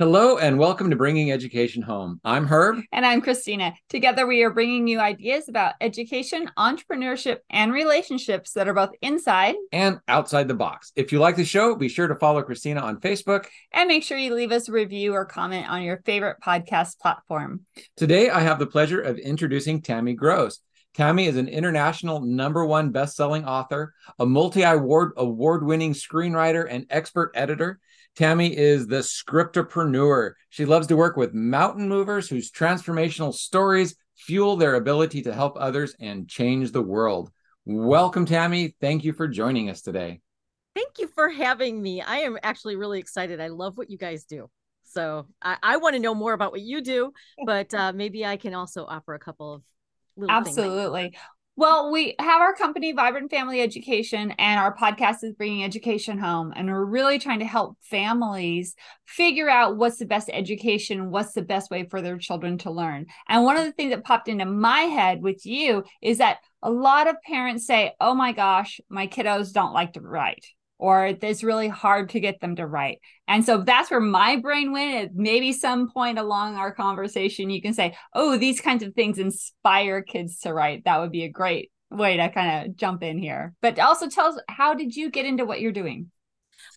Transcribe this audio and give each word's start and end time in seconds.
Hello 0.00 0.38
and 0.38 0.58
welcome 0.58 0.90
to 0.90 0.96
Bringing 0.96 1.30
Education 1.30 1.80
Home. 1.80 2.20
I'm 2.24 2.48
Herb. 2.48 2.82
And 2.90 3.06
I'm 3.06 3.20
Christina. 3.20 3.74
Together, 3.88 4.26
we 4.26 4.42
are 4.42 4.50
bringing 4.50 4.88
you 4.88 4.98
ideas 4.98 5.48
about 5.48 5.74
education, 5.80 6.50
entrepreneurship, 6.58 7.38
and 7.48 7.72
relationships 7.72 8.54
that 8.54 8.66
are 8.66 8.74
both 8.74 8.90
inside 9.02 9.54
and 9.70 10.00
outside 10.08 10.48
the 10.48 10.54
box. 10.54 10.90
If 10.96 11.12
you 11.12 11.20
like 11.20 11.36
the 11.36 11.44
show, 11.44 11.76
be 11.76 11.88
sure 11.88 12.08
to 12.08 12.16
follow 12.16 12.42
Christina 12.42 12.80
on 12.80 12.98
Facebook. 12.98 13.46
And 13.70 13.86
make 13.86 14.02
sure 14.02 14.18
you 14.18 14.34
leave 14.34 14.50
us 14.50 14.68
a 14.68 14.72
review 14.72 15.14
or 15.14 15.24
comment 15.24 15.70
on 15.70 15.84
your 15.84 16.02
favorite 16.04 16.38
podcast 16.44 16.98
platform. 16.98 17.60
Today, 17.96 18.30
I 18.30 18.40
have 18.40 18.58
the 18.58 18.66
pleasure 18.66 19.00
of 19.00 19.18
introducing 19.18 19.80
Tammy 19.80 20.14
Gross. 20.14 20.58
Tammy 20.94 21.26
is 21.26 21.36
an 21.36 21.46
international 21.46 22.20
number 22.20 22.66
one 22.66 22.90
best-selling 22.90 23.44
author, 23.44 23.94
a 24.18 24.26
multi-award 24.26 25.12
award-winning 25.16 25.92
screenwriter 25.92 26.66
and 26.68 26.84
expert 26.90 27.30
editor. 27.36 27.78
Tammy 28.16 28.56
is 28.56 28.86
the 28.86 29.00
scriptopreneur. 29.00 30.32
She 30.48 30.64
loves 30.64 30.86
to 30.86 30.96
work 30.96 31.16
with 31.16 31.34
mountain 31.34 31.88
movers 31.88 32.28
whose 32.28 32.50
transformational 32.50 33.34
stories 33.34 33.96
fuel 34.16 34.56
their 34.56 34.76
ability 34.76 35.22
to 35.22 35.34
help 35.34 35.56
others 35.58 35.96
and 35.98 36.28
change 36.28 36.70
the 36.70 36.82
world. 36.82 37.30
Welcome, 37.64 38.24
Tammy. 38.24 38.76
Thank 38.80 39.04
you 39.04 39.12
for 39.12 39.26
joining 39.26 39.68
us 39.68 39.82
today. 39.82 40.20
Thank 40.76 40.98
you 40.98 41.08
for 41.08 41.28
having 41.28 41.80
me. 41.82 42.02
I 42.02 42.18
am 42.18 42.38
actually 42.42 42.76
really 42.76 43.00
excited. 43.00 43.40
I 43.40 43.48
love 43.48 43.76
what 43.76 43.90
you 43.90 43.98
guys 43.98 44.24
do. 44.24 44.48
So 44.84 45.26
I, 45.42 45.56
I 45.62 45.76
want 45.78 45.94
to 45.94 46.00
know 46.00 46.14
more 46.14 46.34
about 46.34 46.52
what 46.52 46.60
you 46.60 46.82
do, 46.82 47.12
but 47.44 47.74
uh, 47.74 47.92
maybe 47.92 48.24
I 48.24 48.36
can 48.36 48.54
also 48.54 48.84
offer 48.84 49.14
a 49.14 49.18
couple 49.18 49.54
of 49.54 49.62
Absolutely. 50.28 51.16
Well, 51.56 51.92
we 51.92 52.16
have 52.18 52.40
our 52.40 52.52
company, 52.52 52.90
Vibrant 52.90 53.30
Family 53.30 53.60
Education, 53.60 54.32
and 54.40 54.58
our 54.58 54.76
podcast 54.76 55.22
is 55.22 55.34
Bringing 55.34 55.62
Education 55.62 56.18
Home. 56.18 56.52
And 56.56 56.68
we're 56.68 56.84
really 56.84 57.20
trying 57.20 57.38
to 57.38 57.44
help 57.44 57.76
families 57.80 58.74
figure 59.04 59.48
out 59.48 59.76
what's 59.76 59.98
the 59.98 60.04
best 60.04 60.28
education, 60.32 61.12
what's 61.12 61.32
the 61.32 61.42
best 61.42 61.70
way 61.70 61.86
for 61.88 62.02
their 62.02 62.18
children 62.18 62.58
to 62.58 62.72
learn. 62.72 63.06
And 63.28 63.44
one 63.44 63.56
of 63.56 63.64
the 63.64 63.70
things 63.70 63.92
that 63.92 64.02
popped 64.02 64.26
into 64.26 64.46
my 64.46 64.80
head 64.80 65.22
with 65.22 65.46
you 65.46 65.84
is 66.02 66.18
that 66.18 66.38
a 66.60 66.72
lot 66.72 67.06
of 67.06 67.22
parents 67.22 67.68
say, 67.68 67.92
Oh 68.00 68.16
my 68.16 68.32
gosh, 68.32 68.80
my 68.88 69.06
kiddos 69.06 69.52
don't 69.52 69.72
like 69.72 69.92
to 69.92 70.00
write 70.00 70.44
or 70.84 71.06
it's 71.06 71.42
really 71.42 71.66
hard 71.66 72.10
to 72.10 72.20
get 72.20 72.42
them 72.42 72.56
to 72.56 72.66
write. 72.66 72.98
And 73.26 73.42
so 73.42 73.62
that's 73.62 73.90
where 73.90 74.00
my 74.00 74.36
brain 74.36 74.70
went. 74.70 75.02
At 75.02 75.14
maybe 75.14 75.54
some 75.54 75.90
point 75.90 76.18
along 76.18 76.56
our 76.56 76.74
conversation, 76.74 77.48
you 77.48 77.62
can 77.62 77.72
say, 77.72 77.96
oh, 78.12 78.36
these 78.36 78.60
kinds 78.60 78.82
of 78.82 78.92
things 78.92 79.18
inspire 79.18 80.02
kids 80.02 80.40
to 80.40 80.52
write. 80.52 80.84
That 80.84 81.00
would 81.00 81.10
be 81.10 81.24
a 81.24 81.30
great 81.30 81.72
way 81.90 82.18
to 82.18 82.28
kind 82.28 82.66
of 82.66 82.76
jump 82.76 83.02
in 83.02 83.16
here. 83.16 83.54
But 83.62 83.78
also 83.78 84.10
tell 84.10 84.26
us 84.26 84.38
how 84.50 84.74
did 84.74 84.94
you 84.94 85.10
get 85.10 85.24
into 85.24 85.46
what 85.46 85.62
you're 85.62 85.72
doing? 85.72 86.10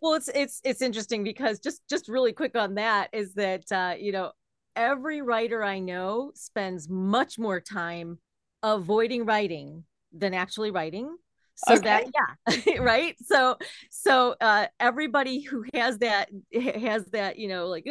Well, 0.01 0.13
it's 0.13 0.29
it's 0.29 0.61
it's 0.63 0.81
interesting 0.81 1.25
because 1.25 1.59
just 1.59 1.81
just 1.89 2.07
really 2.07 2.31
quick 2.31 2.55
on 2.55 2.75
that 2.75 3.09
is 3.11 3.33
that 3.33 3.69
uh, 3.73 3.95
you 3.99 4.13
know 4.13 4.31
every 4.77 5.21
writer 5.21 5.61
I 5.65 5.79
know 5.79 6.31
spends 6.33 6.87
much 6.87 7.37
more 7.37 7.59
time 7.59 8.19
avoiding 8.63 9.25
writing 9.25 9.83
than 10.13 10.33
actually 10.33 10.71
writing 10.71 11.17
so 11.57 11.73
okay. 11.73 11.83
that 11.83 12.55
yeah 12.67 12.77
right? 12.79 13.15
So 13.25 13.57
so 13.89 14.35
uh 14.39 14.67
everybody 14.79 15.41
who 15.41 15.65
has 15.73 15.97
that 15.99 16.29
has 16.53 17.05
that 17.07 17.37
you 17.39 17.47
know 17.47 17.67
like 17.67 17.85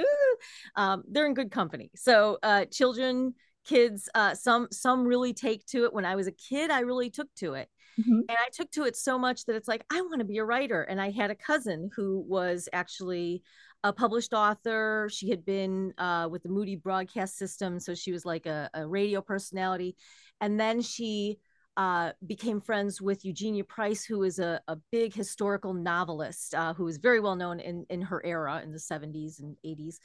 um 0.77 1.03
they're 1.09 1.27
in 1.27 1.35
good 1.35 1.51
company. 1.51 1.91
So 1.97 2.39
uh 2.43 2.67
children 2.67 3.35
kids 3.65 4.09
uh 4.15 4.35
some 4.35 4.69
some 4.71 5.05
really 5.05 5.33
take 5.33 5.67
to 5.67 5.85
it. 5.85 5.93
When 5.93 6.05
i 6.05 6.15
was 6.15 6.29
a 6.29 6.33
kid 6.33 6.71
i 6.71 6.81
really 6.81 7.11
took 7.11 7.33
to 7.37 7.55
it. 7.55 7.69
Mm-hmm. 7.99 8.21
and 8.29 8.37
i 8.39 8.49
took 8.53 8.71
to 8.73 8.85
it 8.85 8.95
so 8.95 9.19
much 9.19 9.47
that 9.47 9.57
it's 9.57 9.69
like 9.69 9.83
i 9.91 10.03
want 10.03 10.19
to 10.19 10.25
be 10.25 10.39
a 10.39 10.45
writer. 10.45 10.83
And 10.83 11.01
i 11.01 11.11
had 11.11 11.31
a 11.31 11.35
cousin 11.35 11.91
who 11.97 12.25
was 12.29 12.69
actually 12.73 13.43
a 13.83 13.93
published 13.93 14.33
author. 14.33 15.09
She 15.13 15.31
had 15.31 15.45
been 15.45 15.93
uh, 15.99 16.29
with 16.31 16.43
the 16.43 16.49
moody 16.49 16.77
broadcast 16.77 17.37
system 17.37 17.81
so 17.81 17.95
she 17.95 18.13
was 18.13 18.25
like 18.25 18.47
a, 18.47 18.71
a 18.75 18.87
radio 18.87 19.21
personality. 19.21 19.97
And 20.41 20.61
then 20.61 20.83
she 20.83 21.39
uh, 21.77 22.13
became 22.27 22.61
friends 22.61 23.03
with 23.03 23.25
Eugenia 23.25 23.65
Price, 23.65 24.05
who 24.05 24.23
is 24.23 24.39
a, 24.39 24.61
a 24.69 24.77
big 24.91 25.15
historical 25.15 25.75
novelist 25.75 26.55
uh, 26.55 26.73
who 26.75 26.85
was 26.85 26.97
very 26.97 27.21
well 27.21 27.37
known 27.37 27.61
in, 27.61 27.85
in 27.91 28.03
her 28.03 28.25
era 28.25 28.61
in 28.63 28.73
the 28.73 28.79
70s 28.79 29.41
and 29.41 29.57
80s. 29.65 29.97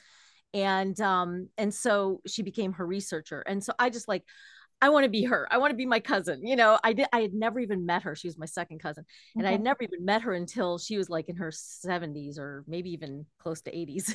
And 0.54 1.00
um, 1.00 1.48
and 1.56 1.72
so 1.72 2.20
she 2.26 2.42
became 2.42 2.74
her 2.74 2.86
researcher. 2.86 3.40
And 3.46 3.64
so 3.64 3.72
I 3.78 3.88
just 3.88 4.06
like, 4.06 4.24
I 4.82 4.90
want 4.90 5.04
to 5.04 5.10
be 5.10 5.24
her. 5.24 5.48
I 5.50 5.56
want 5.58 5.70
to 5.70 5.76
be 5.76 5.86
my 5.86 6.00
cousin. 6.00 6.46
You 6.46 6.56
know, 6.56 6.78
I 6.84 6.92
did 6.92 7.06
I 7.12 7.20
had 7.20 7.32
never 7.32 7.58
even 7.58 7.86
met 7.86 8.02
her. 8.02 8.14
She 8.14 8.28
was 8.28 8.36
my 8.36 8.46
second 8.46 8.80
cousin. 8.80 9.04
And 9.36 9.46
I 9.46 9.52
had 9.52 9.62
never 9.62 9.82
even 9.82 10.04
met 10.04 10.22
her 10.22 10.34
until 10.34 10.76
she 10.76 10.98
was 10.98 11.08
like 11.08 11.28
in 11.28 11.36
her 11.36 11.52
70s 11.52 12.36
or 12.36 12.64
maybe 12.66 12.90
even 12.90 13.24
close 13.38 13.62
to 13.62 13.70
80s. 13.70 14.14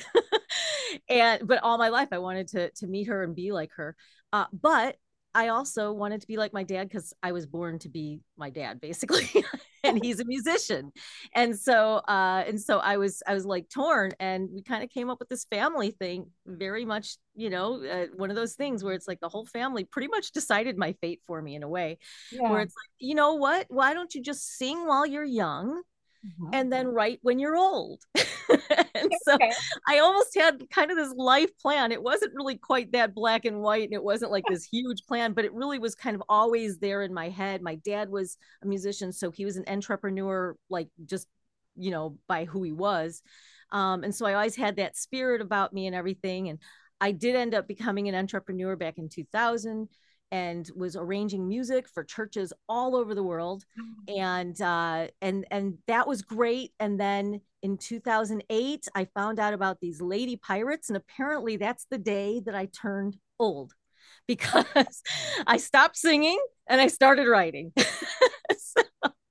and 1.08 1.46
but 1.48 1.62
all 1.62 1.78
my 1.78 1.88
life 1.88 2.08
I 2.12 2.18
wanted 2.18 2.48
to 2.48 2.70
to 2.70 2.86
meet 2.86 3.08
her 3.08 3.24
and 3.24 3.34
be 3.34 3.50
like 3.50 3.72
her. 3.76 3.96
Uh, 4.32 4.44
but 4.52 4.96
I 5.34 5.48
also 5.48 5.92
wanted 5.92 6.20
to 6.22 6.26
be 6.26 6.36
like 6.36 6.52
my 6.52 6.62
dad 6.62 6.88
because 6.88 7.12
I 7.22 7.32
was 7.32 7.46
born 7.46 7.78
to 7.80 7.88
be 7.88 8.20
my 8.36 8.50
dad, 8.50 8.80
basically, 8.80 9.28
and 9.84 10.02
he's 10.02 10.20
a 10.20 10.24
musician, 10.24 10.92
and 11.34 11.58
so 11.58 11.96
uh, 12.08 12.44
and 12.46 12.60
so 12.60 12.78
I 12.78 12.96
was 12.96 13.22
I 13.26 13.34
was 13.34 13.44
like 13.44 13.68
torn, 13.68 14.12
and 14.18 14.48
we 14.52 14.62
kind 14.62 14.82
of 14.82 14.90
came 14.90 15.10
up 15.10 15.18
with 15.20 15.28
this 15.28 15.44
family 15.44 15.90
thing, 15.90 16.30
very 16.46 16.84
much, 16.84 17.16
you 17.34 17.50
know, 17.50 17.84
uh, 17.84 18.06
one 18.16 18.30
of 18.30 18.36
those 18.36 18.54
things 18.54 18.82
where 18.82 18.94
it's 18.94 19.06
like 19.06 19.20
the 19.20 19.28
whole 19.28 19.46
family 19.46 19.84
pretty 19.84 20.08
much 20.08 20.32
decided 20.32 20.76
my 20.78 20.92
fate 21.00 21.20
for 21.26 21.40
me 21.40 21.54
in 21.54 21.62
a 21.62 21.68
way, 21.68 21.98
yeah. 22.32 22.50
where 22.50 22.60
it's 22.60 22.74
like, 22.74 22.90
you 22.98 23.14
know 23.14 23.34
what, 23.34 23.66
why 23.68 23.94
don't 23.94 24.14
you 24.14 24.22
just 24.22 24.56
sing 24.56 24.86
while 24.86 25.06
you're 25.06 25.24
young, 25.24 25.82
mm-hmm. 26.26 26.50
and 26.52 26.72
then 26.72 26.88
write 26.88 27.18
when 27.22 27.38
you're 27.38 27.56
old. 27.56 28.02
and 28.16 29.12
so 29.22 29.34
okay. 29.34 29.52
I 29.88 29.98
almost 29.98 30.34
had 30.34 30.68
kind 30.70 30.90
of 30.90 30.96
this 30.96 31.12
life 31.16 31.50
plan. 31.58 31.92
It 31.92 32.02
wasn't 32.02 32.34
really 32.34 32.56
quite 32.56 32.92
that 32.92 33.14
black 33.14 33.44
and 33.44 33.60
white, 33.60 33.84
and 33.84 33.94
it 33.94 34.02
wasn't 34.02 34.32
like 34.32 34.44
this 34.48 34.64
huge 34.64 35.04
plan, 35.06 35.32
but 35.32 35.44
it 35.44 35.52
really 35.52 35.78
was 35.78 35.94
kind 35.94 36.14
of 36.14 36.22
always 36.28 36.78
there 36.78 37.02
in 37.02 37.12
my 37.12 37.28
head. 37.28 37.62
My 37.62 37.76
dad 37.76 38.08
was 38.10 38.36
a 38.62 38.66
musician, 38.66 39.12
so 39.12 39.30
he 39.30 39.44
was 39.44 39.56
an 39.56 39.64
entrepreneur, 39.68 40.56
like 40.70 40.88
just 41.04 41.28
you 41.76 41.90
know 41.90 42.16
by 42.26 42.44
who 42.44 42.62
he 42.62 42.72
was, 42.72 43.22
um, 43.70 44.04
and 44.04 44.14
so 44.14 44.26
I 44.26 44.34
always 44.34 44.56
had 44.56 44.76
that 44.76 44.96
spirit 44.96 45.40
about 45.40 45.72
me 45.72 45.86
and 45.86 45.94
everything. 45.94 46.48
And 46.48 46.58
I 47.00 47.12
did 47.12 47.36
end 47.36 47.54
up 47.54 47.68
becoming 47.68 48.08
an 48.08 48.14
entrepreneur 48.14 48.76
back 48.76 48.98
in 48.98 49.08
2000 49.08 49.88
and 50.30 50.70
was 50.76 50.96
arranging 50.96 51.48
music 51.48 51.88
for 51.88 52.04
churches 52.04 52.52
all 52.68 52.94
over 52.94 53.14
the 53.14 53.22
world. 53.22 53.64
Mm. 53.78 54.18
and 54.18 54.60
uh, 54.60 55.08
and 55.20 55.46
and 55.50 55.78
that 55.86 56.06
was 56.06 56.22
great. 56.22 56.72
And 56.80 56.98
then 57.00 57.40
in 57.62 57.76
2008 57.76 58.88
i 58.94 59.04
found 59.16 59.40
out 59.40 59.52
about 59.52 59.80
these 59.80 60.00
lady 60.00 60.36
pirates. 60.36 60.90
And 60.90 60.96
apparently 60.96 61.56
that's 61.56 61.86
the 61.90 61.98
day 61.98 62.40
that 62.46 62.54
i 62.54 62.66
turned 62.66 63.16
old 63.38 63.72
because 64.26 65.02
i 65.46 65.56
stopped 65.56 65.96
singing 65.96 66.38
and 66.68 66.80
i 66.80 66.86
started 66.86 67.26
writing 67.26 67.72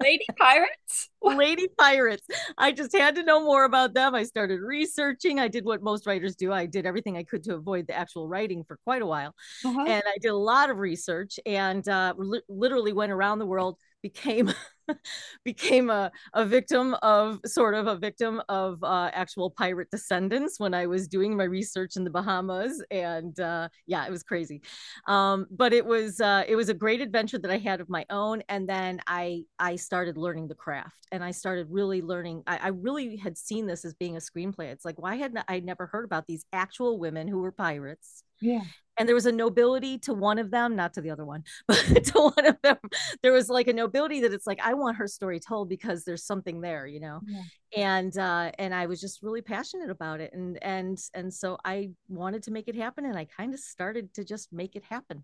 lady 0.01 0.25
pirates? 0.37 1.09
Lady 1.21 1.67
pirates. 1.77 2.25
I 2.57 2.71
just 2.71 2.95
had 2.95 3.15
to 3.15 3.23
know 3.23 3.43
more 3.43 3.65
about 3.65 3.93
them. 3.93 4.15
I 4.15 4.23
started 4.23 4.61
researching. 4.61 5.39
I 5.39 5.47
did 5.47 5.65
what 5.65 5.81
most 5.81 6.05
writers 6.05 6.35
do. 6.35 6.53
I 6.53 6.65
did 6.65 6.85
everything 6.85 7.17
i 7.17 7.23
could 7.23 7.43
to 7.43 7.55
avoid 7.55 7.87
the 7.87 7.97
actual 7.97 8.27
writing 8.27 8.63
for 8.63 8.77
quite 8.83 9.01
a 9.01 9.05
while. 9.05 9.33
Uh-huh. 9.65 9.85
and 9.87 10.03
i 10.05 10.17
did 10.21 10.29
a 10.29 10.35
lot 10.35 10.69
of 10.69 10.77
research 10.77 11.39
and 11.45 11.87
uh, 11.87 12.13
li- 12.17 12.41
literally 12.47 12.93
went 12.93 13.11
around 13.11 13.39
the 13.39 13.45
world 13.45 13.77
became 14.01 14.51
became 15.43 15.89
a, 15.89 16.11
a 16.33 16.45
victim 16.45 16.95
of 17.01 17.39
sort 17.45 17.73
of 17.73 17.87
a 17.87 17.95
victim 17.95 18.41
of 18.49 18.83
uh, 18.83 19.09
actual 19.13 19.51
pirate 19.51 19.89
descendants 19.91 20.59
when 20.59 20.73
I 20.73 20.87
was 20.87 21.07
doing 21.07 21.35
my 21.35 21.43
research 21.43 21.95
in 21.95 22.03
the 22.03 22.09
Bahamas, 22.09 22.83
and 22.91 23.37
uh, 23.39 23.69
yeah, 23.85 24.05
it 24.05 24.11
was 24.11 24.23
crazy. 24.23 24.61
Um, 25.07 25.45
but 25.51 25.73
it 25.73 25.85
was 25.85 26.21
uh, 26.21 26.43
it 26.47 26.55
was 26.55 26.69
a 26.69 26.73
great 26.73 27.01
adventure 27.01 27.39
that 27.39 27.51
I 27.51 27.57
had 27.57 27.81
of 27.81 27.89
my 27.89 28.05
own, 28.09 28.43
and 28.49 28.67
then 28.67 28.99
I 29.07 29.43
I 29.59 29.75
started 29.75 30.17
learning 30.17 30.47
the 30.47 30.55
craft, 30.55 31.07
and 31.11 31.23
I 31.23 31.31
started 31.31 31.67
really 31.69 32.01
learning. 32.01 32.43
I, 32.47 32.57
I 32.57 32.67
really 32.69 33.17
had 33.17 33.37
seen 33.37 33.67
this 33.67 33.85
as 33.85 33.93
being 33.93 34.15
a 34.15 34.19
screenplay. 34.19 34.71
It's 34.71 34.85
like 34.85 34.99
why 35.01 35.15
hadn't 35.15 35.43
I 35.47 35.59
never 35.59 35.87
heard 35.87 36.05
about 36.05 36.27
these 36.27 36.45
actual 36.53 36.99
women 36.99 37.27
who 37.27 37.39
were 37.39 37.51
pirates? 37.51 38.23
Yeah 38.41 38.61
and 38.97 39.07
there 39.07 39.15
was 39.15 39.25
a 39.25 39.31
nobility 39.31 39.97
to 39.97 40.13
one 40.13 40.39
of 40.39 40.51
them 40.51 40.75
not 40.75 40.93
to 40.93 41.01
the 41.01 41.09
other 41.09 41.25
one 41.25 41.43
but 41.67 42.03
to 42.03 42.31
one 42.35 42.45
of 42.45 42.57
them 42.61 42.77
there 43.21 43.31
was 43.31 43.49
like 43.49 43.67
a 43.67 43.73
nobility 43.73 44.21
that 44.21 44.33
it's 44.33 44.47
like 44.47 44.59
i 44.63 44.73
want 44.73 44.97
her 44.97 45.07
story 45.07 45.39
told 45.39 45.69
because 45.69 46.03
there's 46.03 46.23
something 46.23 46.61
there 46.61 46.87
you 46.87 46.99
know 46.99 47.19
yeah. 47.25 47.41
and 47.75 48.17
uh 48.17 48.51
and 48.57 48.73
i 48.73 48.85
was 48.85 48.99
just 48.99 49.21
really 49.21 49.41
passionate 49.41 49.89
about 49.89 50.19
it 50.19 50.33
and 50.33 50.61
and 50.63 50.97
and 51.13 51.33
so 51.33 51.57
i 51.65 51.89
wanted 52.07 52.43
to 52.43 52.51
make 52.51 52.67
it 52.67 52.75
happen 52.75 53.05
and 53.05 53.17
i 53.17 53.25
kind 53.25 53.53
of 53.53 53.59
started 53.59 54.13
to 54.13 54.23
just 54.23 54.51
make 54.51 54.75
it 54.75 54.83
happen 54.83 55.23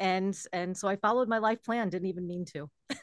and 0.00 0.38
and 0.52 0.76
so 0.76 0.88
i 0.88 0.96
followed 0.96 1.28
my 1.28 1.38
life 1.38 1.62
plan 1.62 1.88
didn't 1.88 2.08
even 2.08 2.26
mean 2.26 2.44
to 2.44 2.70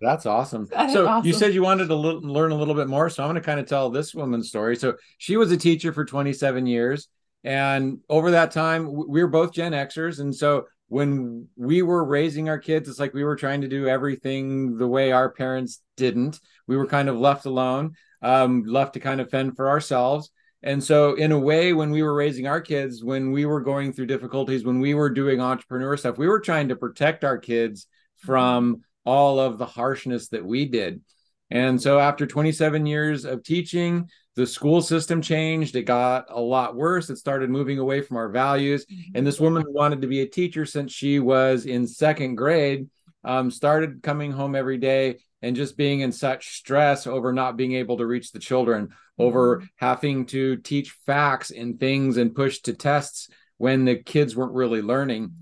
That's 0.00 0.26
awesome. 0.26 0.66
That 0.66 0.90
so 0.90 1.06
awesome. 1.06 1.26
you 1.26 1.32
said 1.32 1.54
you 1.54 1.62
wanted 1.62 1.86
to 1.86 1.94
l- 1.94 2.20
learn 2.20 2.52
a 2.52 2.54
little 2.54 2.74
bit 2.74 2.88
more. 2.88 3.08
So 3.08 3.22
I'm 3.22 3.30
going 3.30 3.40
to 3.40 3.46
kind 3.46 3.60
of 3.60 3.66
tell 3.66 3.90
this 3.90 4.14
woman's 4.14 4.48
story. 4.48 4.76
So 4.76 4.94
she 5.18 5.36
was 5.36 5.50
a 5.50 5.56
teacher 5.56 5.92
for 5.92 6.04
27 6.04 6.66
years. 6.66 7.08
And 7.44 7.98
over 8.08 8.32
that 8.32 8.52
time, 8.52 8.90
we 8.90 9.22
were 9.22 9.28
both 9.28 9.52
Gen 9.52 9.72
Xers. 9.72 10.18
And 10.18 10.34
so 10.34 10.64
when 10.88 11.48
we 11.56 11.82
were 11.82 12.04
raising 12.04 12.48
our 12.48 12.58
kids, 12.58 12.88
it's 12.88 12.98
like 12.98 13.14
we 13.14 13.24
were 13.24 13.36
trying 13.36 13.60
to 13.60 13.68
do 13.68 13.86
everything 13.86 14.78
the 14.78 14.88
way 14.88 15.12
our 15.12 15.30
parents 15.30 15.82
didn't. 15.96 16.40
We 16.66 16.76
were 16.76 16.86
kind 16.86 17.08
of 17.08 17.18
left 17.18 17.44
alone, 17.44 17.94
um, 18.22 18.64
left 18.64 18.94
to 18.94 19.00
kind 19.00 19.20
of 19.20 19.30
fend 19.30 19.56
for 19.56 19.68
ourselves. 19.68 20.30
And 20.62 20.82
so, 20.82 21.12
in 21.14 21.30
a 21.30 21.38
way, 21.38 21.74
when 21.74 21.90
we 21.90 22.02
were 22.02 22.14
raising 22.14 22.46
our 22.46 22.60
kids, 22.60 23.04
when 23.04 23.32
we 23.32 23.44
were 23.44 23.60
going 23.60 23.92
through 23.92 24.06
difficulties, 24.06 24.64
when 24.64 24.80
we 24.80 24.94
were 24.94 25.10
doing 25.10 25.38
entrepreneur 25.38 25.94
stuff, 25.98 26.16
we 26.16 26.26
were 26.26 26.40
trying 26.40 26.68
to 26.68 26.76
protect 26.76 27.22
our 27.22 27.36
kids 27.36 27.86
from 28.16 28.82
all 29.04 29.38
of 29.38 29.58
the 29.58 29.66
harshness 29.66 30.28
that 30.28 30.44
we 30.44 30.64
did. 30.64 31.02
And 31.50 31.80
so, 31.80 31.98
after 31.98 32.26
27 32.26 32.86
years 32.86 33.24
of 33.24 33.42
teaching, 33.42 34.08
the 34.36 34.46
school 34.46 34.80
system 34.82 35.22
changed. 35.22 35.76
It 35.76 35.84
got 35.84 36.26
a 36.28 36.40
lot 36.40 36.74
worse. 36.74 37.10
It 37.10 37.18
started 37.18 37.50
moving 37.50 37.78
away 37.78 38.00
from 38.00 38.16
our 38.16 38.28
values. 38.28 38.84
And 39.14 39.26
this 39.26 39.38
woman 39.38 39.64
wanted 39.68 40.02
to 40.02 40.08
be 40.08 40.20
a 40.20 40.26
teacher 40.26 40.66
since 40.66 40.92
she 40.92 41.20
was 41.20 41.66
in 41.66 41.86
second 41.86 42.34
grade, 42.34 42.88
um, 43.22 43.50
started 43.50 44.02
coming 44.02 44.32
home 44.32 44.54
every 44.54 44.78
day 44.78 45.18
and 45.40 45.54
just 45.54 45.76
being 45.76 46.00
in 46.00 46.10
such 46.10 46.56
stress 46.56 47.06
over 47.06 47.32
not 47.32 47.56
being 47.56 47.74
able 47.74 47.98
to 47.98 48.06
reach 48.06 48.32
the 48.32 48.38
children, 48.38 48.88
over 49.18 49.58
mm-hmm. 49.58 49.66
having 49.76 50.26
to 50.26 50.56
teach 50.56 50.90
facts 51.06 51.50
and 51.50 51.78
things 51.78 52.16
and 52.16 52.34
push 52.34 52.60
to 52.60 52.72
tests 52.72 53.28
when 53.58 53.84
the 53.84 53.96
kids 53.96 54.34
weren't 54.34 54.54
really 54.54 54.82
learning. 54.82 55.34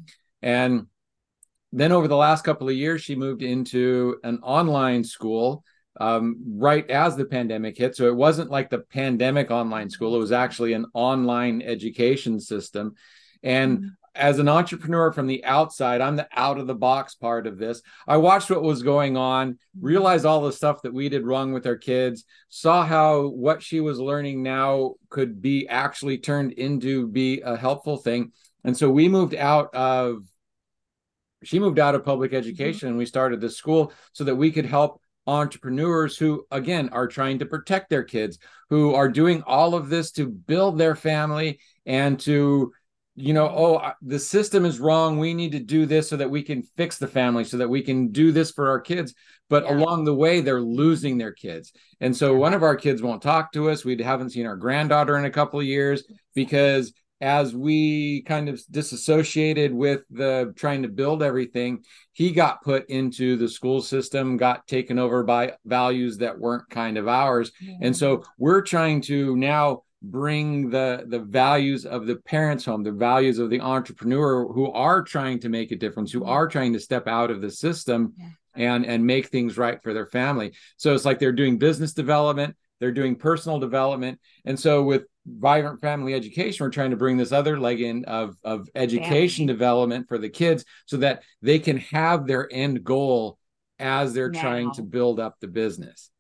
And 0.43 0.87
then 1.73 1.93
over 1.93 2.09
the 2.09 2.17
last 2.17 2.45
couple 2.45 2.69
of 2.69 2.75
years, 2.75 3.01
she 3.01 3.15
moved 3.15 3.43
into 3.43 4.19
an 4.25 4.41
online 4.43 5.05
school 5.05 5.65
um, 6.01 6.37
right 6.47 6.89
as 6.91 7.17
the 7.17 7.25
pandemic 7.25 7.77
hit. 7.77 7.97
So 7.97 8.07
it 8.07 8.17
wasn't 8.17 8.51
like 8.51 8.71
the 8.71 8.79
pandemic 8.79 9.51
online 9.51 9.91
school, 9.91 10.15
it 10.15 10.21
was 10.21 10.33
actually 10.33 10.73
an 10.73 10.87
online 10.95 11.63
education 11.63 12.41
system. 12.41 12.95
And 13.43 13.79
mm-hmm. 13.79 13.89
as 14.15 14.39
an 14.39 14.49
entrepreneur 14.49 15.13
from 15.13 15.27
the 15.27 15.45
outside, 15.45 16.01
I'm 16.01 16.17
the 16.17 16.29
out 16.33 16.59
of 16.59 16.67
the 16.67 16.75
box 16.75 17.15
part 17.15 17.47
of 17.47 17.59
this. 17.59 17.83
I 18.07 18.17
watched 18.17 18.51
what 18.51 18.63
was 18.63 18.83
going 18.83 19.17
on, 19.17 19.59
realized 19.81 20.25
all 20.25 20.43
the 20.43 20.53
stuff 20.53 20.83
that 20.83 20.95
we 20.95 21.09
did 21.09 21.27
wrong 21.27 21.53
with 21.53 21.67
our 21.67 21.77
kids, 21.77 22.25
saw 22.49 22.85
how 22.85 23.29
what 23.29 23.63
she 23.63 23.81
was 23.81 23.99
learning 23.99 24.43
now 24.43 24.95
could 25.11 25.43
be 25.43 25.69
actually 25.69 26.19
turned 26.19 26.53
into 26.53 27.07
be 27.07 27.41
a 27.43 27.57
helpful 27.57 27.97
thing. 27.97 28.33
And 28.65 28.77
so 28.77 28.89
we 28.91 29.09
moved 29.09 29.35
out 29.35 29.75
of 29.75 30.23
she 31.45 31.59
moved 31.59 31.81
out 31.81 31.97
of 31.97 32.05
public 32.05 32.31
mm-hmm. 32.31 32.39
education 32.39 32.89
and 32.89 32.97
we 32.97 33.05
started 33.05 33.41
this 33.41 33.57
school 33.57 33.93
so 34.13 34.25
that 34.25 34.37
we 34.37 34.53
could 34.53 34.65
help 34.65 35.03
entrepreneurs 35.27 36.17
who 36.17 36.45
again 36.51 36.89
are 36.91 37.07
trying 37.07 37.39
to 37.39 37.47
protect 37.47 37.91
their 37.91 38.03
kids 38.03 38.39
who 38.71 38.95
are 38.95 39.09
doing 39.09 39.43
all 39.47 39.75
of 39.75 39.89
this 39.89 40.11
to 40.13 40.27
build 40.27 40.79
their 40.79 40.97
family 40.97 41.61
and 41.87 42.19
to 42.19 42.73
you 43.15 43.35
know 43.35 43.47
oh 43.47 43.93
the 44.01 44.19
system 44.19 44.65
is 44.65 44.81
wrong. 44.81 45.19
We 45.19 45.35
need 45.35 45.53
to 45.53 45.61
do 45.61 45.87
this 45.87 46.09
so 46.09 46.17
that 46.17 46.31
we 46.31 46.43
can 46.43 46.63
fix 46.77 46.99
the 46.99 47.07
family 47.07 47.45
so 47.45 47.59
that 47.59 47.69
we 47.69 47.83
can 47.83 48.09
do 48.09 48.33
this 48.33 48.51
for 48.51 48.69
our 48.69 48.81
kids. 48.81 49.15
But 49.49 49.65
yeah. 49.65 49.77
along 49.77 50.05
the 50.05 50.15
way 50.15 50.41
they're 50.41 50.63
losing 50.63 51.19
their 51.19 51.33
kids. 51.33 51.73
And 52.01 52.17
so 52.17 52.35
one 52.35 52.55
of 52.55 52.63
our 52.63 52.75
kids 52.75 53.03
won't 53.03 53.23
talk 53.23 53.53
to 53.53 53.71
us. 53.71 53.85
We 53.85 54.03
haven't 54.03 54.31
seen 54.31 54.47
our 54.47 54.57
granddaughter 54.57 55.17
in 55.19 55.27
a 55.27 55.31
couple 55.31 55.61
of 55.61 55.67
years 55.67 56.05
because 56.35 56.93
as 57.23 57.55
we 57.55 58.23
kind 58.23 58.49
of 58.49 58.61
disassociated 58.71 59.73
with 59.73 60.03
the 60.11 60.53
trying 60.57 60.83
to 60.83 60.89
build 60.89 61.23
everything, 61.23 61.85
he 62.13 62.33
got 62.33 62.63
put 62.63 62.91
into 62.91 63.37
the 63.37 63.49
school 63.49 63.81
system, 63.81 64.37
got 64.37 64.67
taken 64.67 64.99
over 64.99 65.23
by 65.23 65.55
values 65.65 66.19
that 66.19 66.37
weren't 66.37 66.69
kind 66.69 66.99
of 66.99 67.07
ours. 67.07 67.53
And 67.81 67.97
so 67.97 68.25
we're 68.39 68.61
trying 68.61 69.03
to 69.03 69.37
now 69.37 69.85
bring 70.03 70.69
the 70.69 71.05
the 71.07 71.21
values 71.21 71.87
of 71.87 72.07
the 72.07 72.17
parents 72.17 72.65
home 72.65 72.83
the 72.83 72.91
values 72.91 73.39
of 73.39 73.51
the 73.51 73.61
entrepreneur 73.61 74.53
who 74.53 74.69
are 74.73 75.01
trying 75.01 75.39
to 75.39 75.49
make 75.49 75.71
a 75.71 75.77
difference 75.77 76.11
who 76.11 76.25
are 76.25 76.49
trying 76.49 76.73
to 76.73 76.81
step 76.81 77.07
out 77.07 77.31
of 77.31 77.41
the 77.41 77.49
system 77.49 78.13
yeah. 78.19 78.29
and 78.57 78.85
and 78.85 79.07
make 79.07 79.29
things 79.29 79.57
right 79.57 79.81
for 79.81 79.95
their 79.95 80.07
family 80.07 80.53
so 80.77 80.93
it's 80.93 81.05
like 81.05 81.21
they're 81.21 81.31
doing 81.31 81.57
business 81.57 81.93
development 81.93 82.57
they're 82.81 82.91
doing 82.91 83.15
personal 83.15 83.61
development 83.61 84.19
and 84.45 84.59
so 84.59 84.83
with 84.83 85.05
vibrant 85.27 85.81
family 85.81 86.15
education 86.15 86.65
we're 86.65 86.71
trying 86.71 86.91
to 86.91 86.97
bring 86.97 87.17
this 87.17 87.33
other 87.33 87.59
leg 87.59 87.81
in 87.81 88.05
of 88.07 88.37
of 88.43 88.69
education 88.75 89.45
family. 89.45 89.53
development 89.53 90.09
for 90.09 90.19
the 90.19 90.29
kids 90.29 90.65
so 90.87 90.97
that 90.97 91.23
they 91.41 91.59
can 91.59 91.77
have 91.77 92.27
their 92.27 92.49
end 92.53 92.83
goal 92.83 93.39
as 93.79 94.13
they're 94.13 94.31
now. 94.31 94.41
trying 94.41 94.73
to 94.73 94.83
build 94.83 95.21
up 95.21 95.37
the 95.41 95.47
business. 95.47 96.11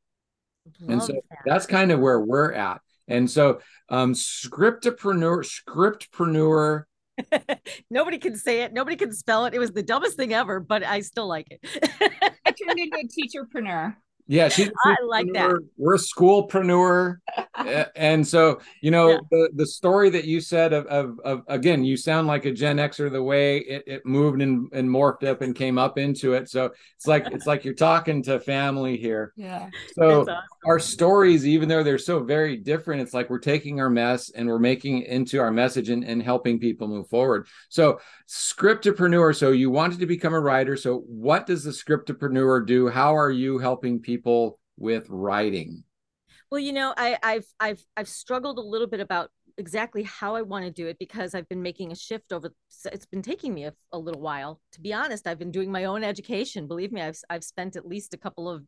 Love 0.80 0.90
and 0.90 1.02
so 1.02 1.12
that. 1.12 1.38
that's 1.44 1.66
kind 1.66 1.90
of 1.90 1.98
where 1.98 2.20
we're 2.20 2.52
at. 2.52 2.80
And 3.08 3.28
so 3.28 3.60
um 3.88 4.14
scriptpreneur 4.14 5.44
scriptpreneur. 5.44 6.84
Nobody 7.90 8.18
can 8.18 8.36
say 8.36 8.62
it. 8.62 8.72
Nobody 8.72 8.96
can 8.96 9.12
spell 9.12 9.46
it. 9.46 9.54
It 9.54 9.58
was 9.58 9.72
the 9.72 9.82
dumbest 9.82 10.16
thing 10.16 10.32
ever 10.32 10.60
but 10.60 10.84
i 10.84 11.00
still 11.00 11.26
like 11.26 11.48
it. 11.50 11.60
I 12.46 12.52
turned 12.52 12.78
into 12.78 12.98
a 12.98 13.08
teacherpreneur. 13.08 13.96
Yeah, 14.28 14.48
she's, 14.48 14.70
I 14.84 14.96
like 15.04 15.26
that. 15.34 15.52
We're 15.76 15.96
a 15.96 15.98
schoolpreneur, 15.98 17.16
and 17.96 18.26
so 18.26 18.60
you 18.80 18.90
know 18.90 19.10
yeah. 19.10 19.18
the 19.30 19.50
the 19.54 19.66
story 19.66 20.10
that 20.10 20.24
you 20.24 20.40
said 20.40 20.72
of, 20.72 20.86
of, 20.86 21.20
of 21.24 21.42
again, 21.48 21.84
you 21.84 21.96
sound 21.96 22.26
like 22.26 22.44
a 22.44 22.52
Gen 22.52 22.78
Xer 22.78 23.10
the 23.10 23.22
way 23.22 23.58
it, 23.58 23.82
it 23.86 24.06
moved 24.06 24.40
and, 24.40 24.68
and 24.72 24.88
morphed 24.88 25.24
up 25.24 25.42
and 25.42 25.54
came 25.54 25.78
up 25.78 25.98
into 25.98 26.32
it. 26.34 26.48
So 26.48 26.70
it's 26.96 27.06
like 27.06 27.26
it's 27.30 27.46
like 27.46 27.64
you're 27.64 27.74
talking 27.74 28.22
to 28.24 28.40
family 28.40 28.96
here. 28.96 29.32
Yeah. 29.42 29.70
So 29.94 30.20
awesome. 30.20 30.36
our 30.66 30.78
stories, 30.78 31.48
even 31.48 31.68
though 31.68 31.82
they're 31.82 31.98
so 31.98 32.22
very 32.22 32.56
different, 32.56 33.02
it's 33.02 33.12
like 33.12 33.28
we're 33.28 33.40
taking 33.40 33.80
our 33.80 33.90
mess 33.90 34.30
and 34.30 34.46
we're 34.46 34.60
making 34.60 35.02
it 35.02 35.08
into 35.08 35.40
our 35.40 35.50
message 35.50 35.88
and, 35.88 36.04
and 36.04 36.22
helping 36.22 36.60
people 36.60 36.86
move 36.86 37.08
forward. 37.08 37.48
So 37.68 37.98
scriptpreneur. 38.28 39.34
So 39.34 39.50
you 39.50 39.68
wanted 39.70 39.98
to 39.98 40.06
become 40.06 40.32
a 40.32 40.40
writer. 40.40 40.76
So 40.76 40.98
what 41.08 41.46
does 41.46 41.64
the 41.64 41.72
scriptpreneur 41.72 42.64
do? 42.64 42.88
How 42.88 43.16
are 43.16 43.32
you 43.32 43.58
helping 43.58 43.98
people 43.98 44.60
with 44.78 45.06
writing? 45.08 45.82
Well, 46.52 46.60
you 46.60 46.74
know, 46.74 46.92
I, 46.98 47.16
I've 47.22 47.46
I've 47.58 47.82
I've 47.96 48.08
struggled 48.10 48.58
a 48.58 48.60
little 48.60 48.86
bit 48.86 49.00
about 49.00 49.30
exactly 49.56 50.02
how 50.02 50.34
I 50.34 50.42
want 50.42 50.66
to 50.66 50.70
do 50.70 50.86
it 50.86 50.98
because 50.98 51.34
I've 51.34 51.48
been 51.48 51.62
making 51.62 51.92
a 51.92 51.96
shift 51.96 52.30
over. 52.30 52.52
It's 52.92 53.06
been 53.06 53.22
taking 53.22 53.54
me 53.54 53.64
a, 53.64 53.72
a, 53.90 53.98
little 53.98 54.20
while. 54.20 54.60
To 54.72 54.80
be 54.82 54.92
honest, 54.92 55.26
I've 55.26 55.38
been 55.38 55.50
doing 55.50 55.72
my 55.72 55.84
own 55.84 56.04
education. 56.04 56.68
Believe 56.68 56.92
me, 56.92 57.00
I've 57.00 57.18
I've 57.30 57.42
spent 57.42 57.74
at 57.76 57.88
least 57.88 58.12
a 58.12 58.18
couple 58.18 58.50
of 58.50 58.66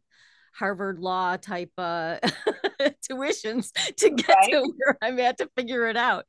Harvard 0.54 0.98
law 0.98 1.36
type 1.36 1.72
uh, 1.76 2.20
tuitions 3.06 3.70
to 3.98 4.08
get 4.08 4.28
right. 4.31 4.52
to 4.52 4.72
where 4.78 4.96
I'm 5.02 5.20
at 5.20 5.36
to 5.36 5.50
figure 5.54 5.86
it 5.86 5.98
out. 5.98 6.25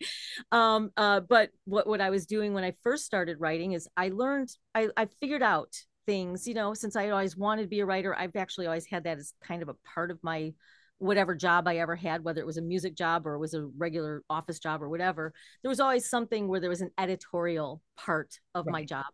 Um, 0.51 0.91
uh, 0.97 1.21
but 1.21 1.51
what, 1.63 1.87
what 1.87 2.01
I 2.01 2.09
was 2.09 2.25
doing 2.25 2.53
when 2.53 2.65
I 2.65 2.73
first 2.83 3.05
started 3.05 3.39
writing 3.39 3.71
is 3.71 3.87
I 3.95 4.09
learned, 4.09 4.49
I, 4.73 4.89
I 4.97 5.05
figured 5.21 5.43
out 5.43 5.73
things, 6.05 6.47
you 6.47 6.53
know, 6.53 6.73
since 6.73 6.97
I 6.97 7.11
always 7.11 7.37
wanted 7.37 7.61
to 7.61 7.67
be 7.69 7.79
a 7.79 7.85
writer, 7.85 8.13
I've 8.13 8.35
actually 8.35 8.67
always 8.67 8.87
had 8.87 9.05
that 9.05 9.19
as 9.19 9.33
kind 9.41 9.61
of 9.61 9.69
a 9.69 9.75
part 9.85 10.11
of 10.11 10.19
my 10.21 10.53
whatever 10.99 11.35
job 11.35 11.67
I 11.67 11.77
ever 11.77 11.95
had, 11.95 12.23
whether 12.23 12.39
it 12.39 12.45
was 12.45 12.57
a 12.57 12.61
music 12.61 12.95
job 12.95 13.27
or 13.27 13.33
it 13.35 13.39
was 13.39 13.53
a 13.53 13.65
regular 13.77 14.23
office 14.29 14.59
job 14.59 14.81
or 14.81 14.89
whatever, 14.89 15.33
there 15.61 15.69
was 15.69 15.79
always 15.79 16.09
something 16.09 16.47
where 16.47 16.59
there 16.59 16.69
was 16.69 16.81
an 16.81 16.91
editorial 16.97 17.81
part 17.97 18.39
of 18.53 18.65
right. 18.65 18.71
my 18.71 18.85
job. 18.85 19.05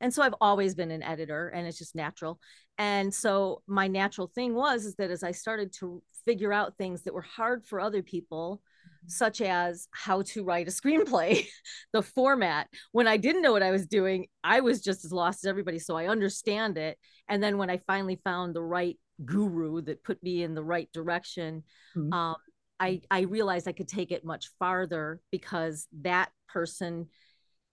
And 0.00 0.12
so 0.12 0.22
I've 0.22 0.34
always 0.40 0.74
been 0.74 0.90
an 0.90 1.02
editor 1.02 1.48
and 1.48 1.66
it's 1.66 1.78
just 1.78 1.96
natural. 1.96 2.38
And 2.78 3.12
so 3.12 3.62
my 3.66 3.88
natural 3.88 4.30
thing 4.34 4.54
was 4.54 4.84
is 4.84 4.94
that 4.96 5.10
as 5.10 5.22
I 5.22 5.32
started 5.32 5.72
to 5.80 6.02
figure 6.24 6.52
out 6.52 6.76
things 6.76 7.02
that 7.02 7.14
were 7.14 7.22
hard 7.22 7.64
for 7.64 7.80
other 7.80 8.02
people, 8.02 8.60
mm-hmm. 8.86 9.08
such 9.08 9.40
as 9.40 9.88
how 9.92 10.22
to 10.22 10.44
write 10.44 10.68
a 10.68 10.70
screenplay, 10.70 11.46
the 11.92 12.02
format. 12.02 12.68
When 12.92 13.08
I 13.08 13.16
didn't 13.16 13.42
know 13.42 13.52
what 13.52 13.62
I 13.62 13.70
was 13.70 13.86
doing, 13.86 14.26
I 14.42 14.60
was 14.60 14.80
just 14.80 15.04
as 15.04 15.12
lost 15.12 15.44
as 15.44 15.48
everybody. 15.48 15.78
So 15.78 15.96
I 15.96 16.06
understand 16.06 16.78
it. 16.78 16.98
And 17.28 17.42
then 17.42 17.58
when 17.58 17.70
I 17.70 17.78
finally 17.86 18.20
found 18.24 18.54
the 18.54 18.62
right 18.62 18.98
guru 19.24 19.82
that 19.82 20.04
put 20.04 20.22
me 20.22 20.42
in 20.42 20.54
the 20.54 20.64
right 20.64 20.88
direction, 20.92 21.62
mm-hmm. 21.96 22.12
um, 22.12 22.36
I, 22.80 23.02
I 23.10 23.20
realized 23.22 23.68
I 23.68 23.72
could 23.72 23.88
take 23.88 24.10
it 24.10 24.24
much 24.24 24.50
farther 24.58 25.20
because 25.30 25.86
that 26.02 26.30
person 26.48 27.08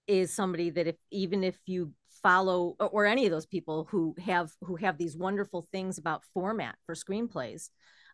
is 0.08 0.32
somebody 0.34 0.70
that 0.72 0.88
if 0.88 0.96
even 1.12 1.44
if 1.44 1.58
you 1.66 1.94
follow 2.24 2.76
or 2.80 3.06
any 3.06 3.26
of 3.26 3.32
those 3.32 3.46
people 3.46 3.88
who 3.90 4.16
have 4.24 4.52
who 4.62 4.76
have 4.76 4.98
these 4.98 5.18
wonderful 5.18 5.68
things 5.72 5.98
about 5.98 6.24
format 6.34 6.76
for 6.86 6.96
screenplays 6.96 7.70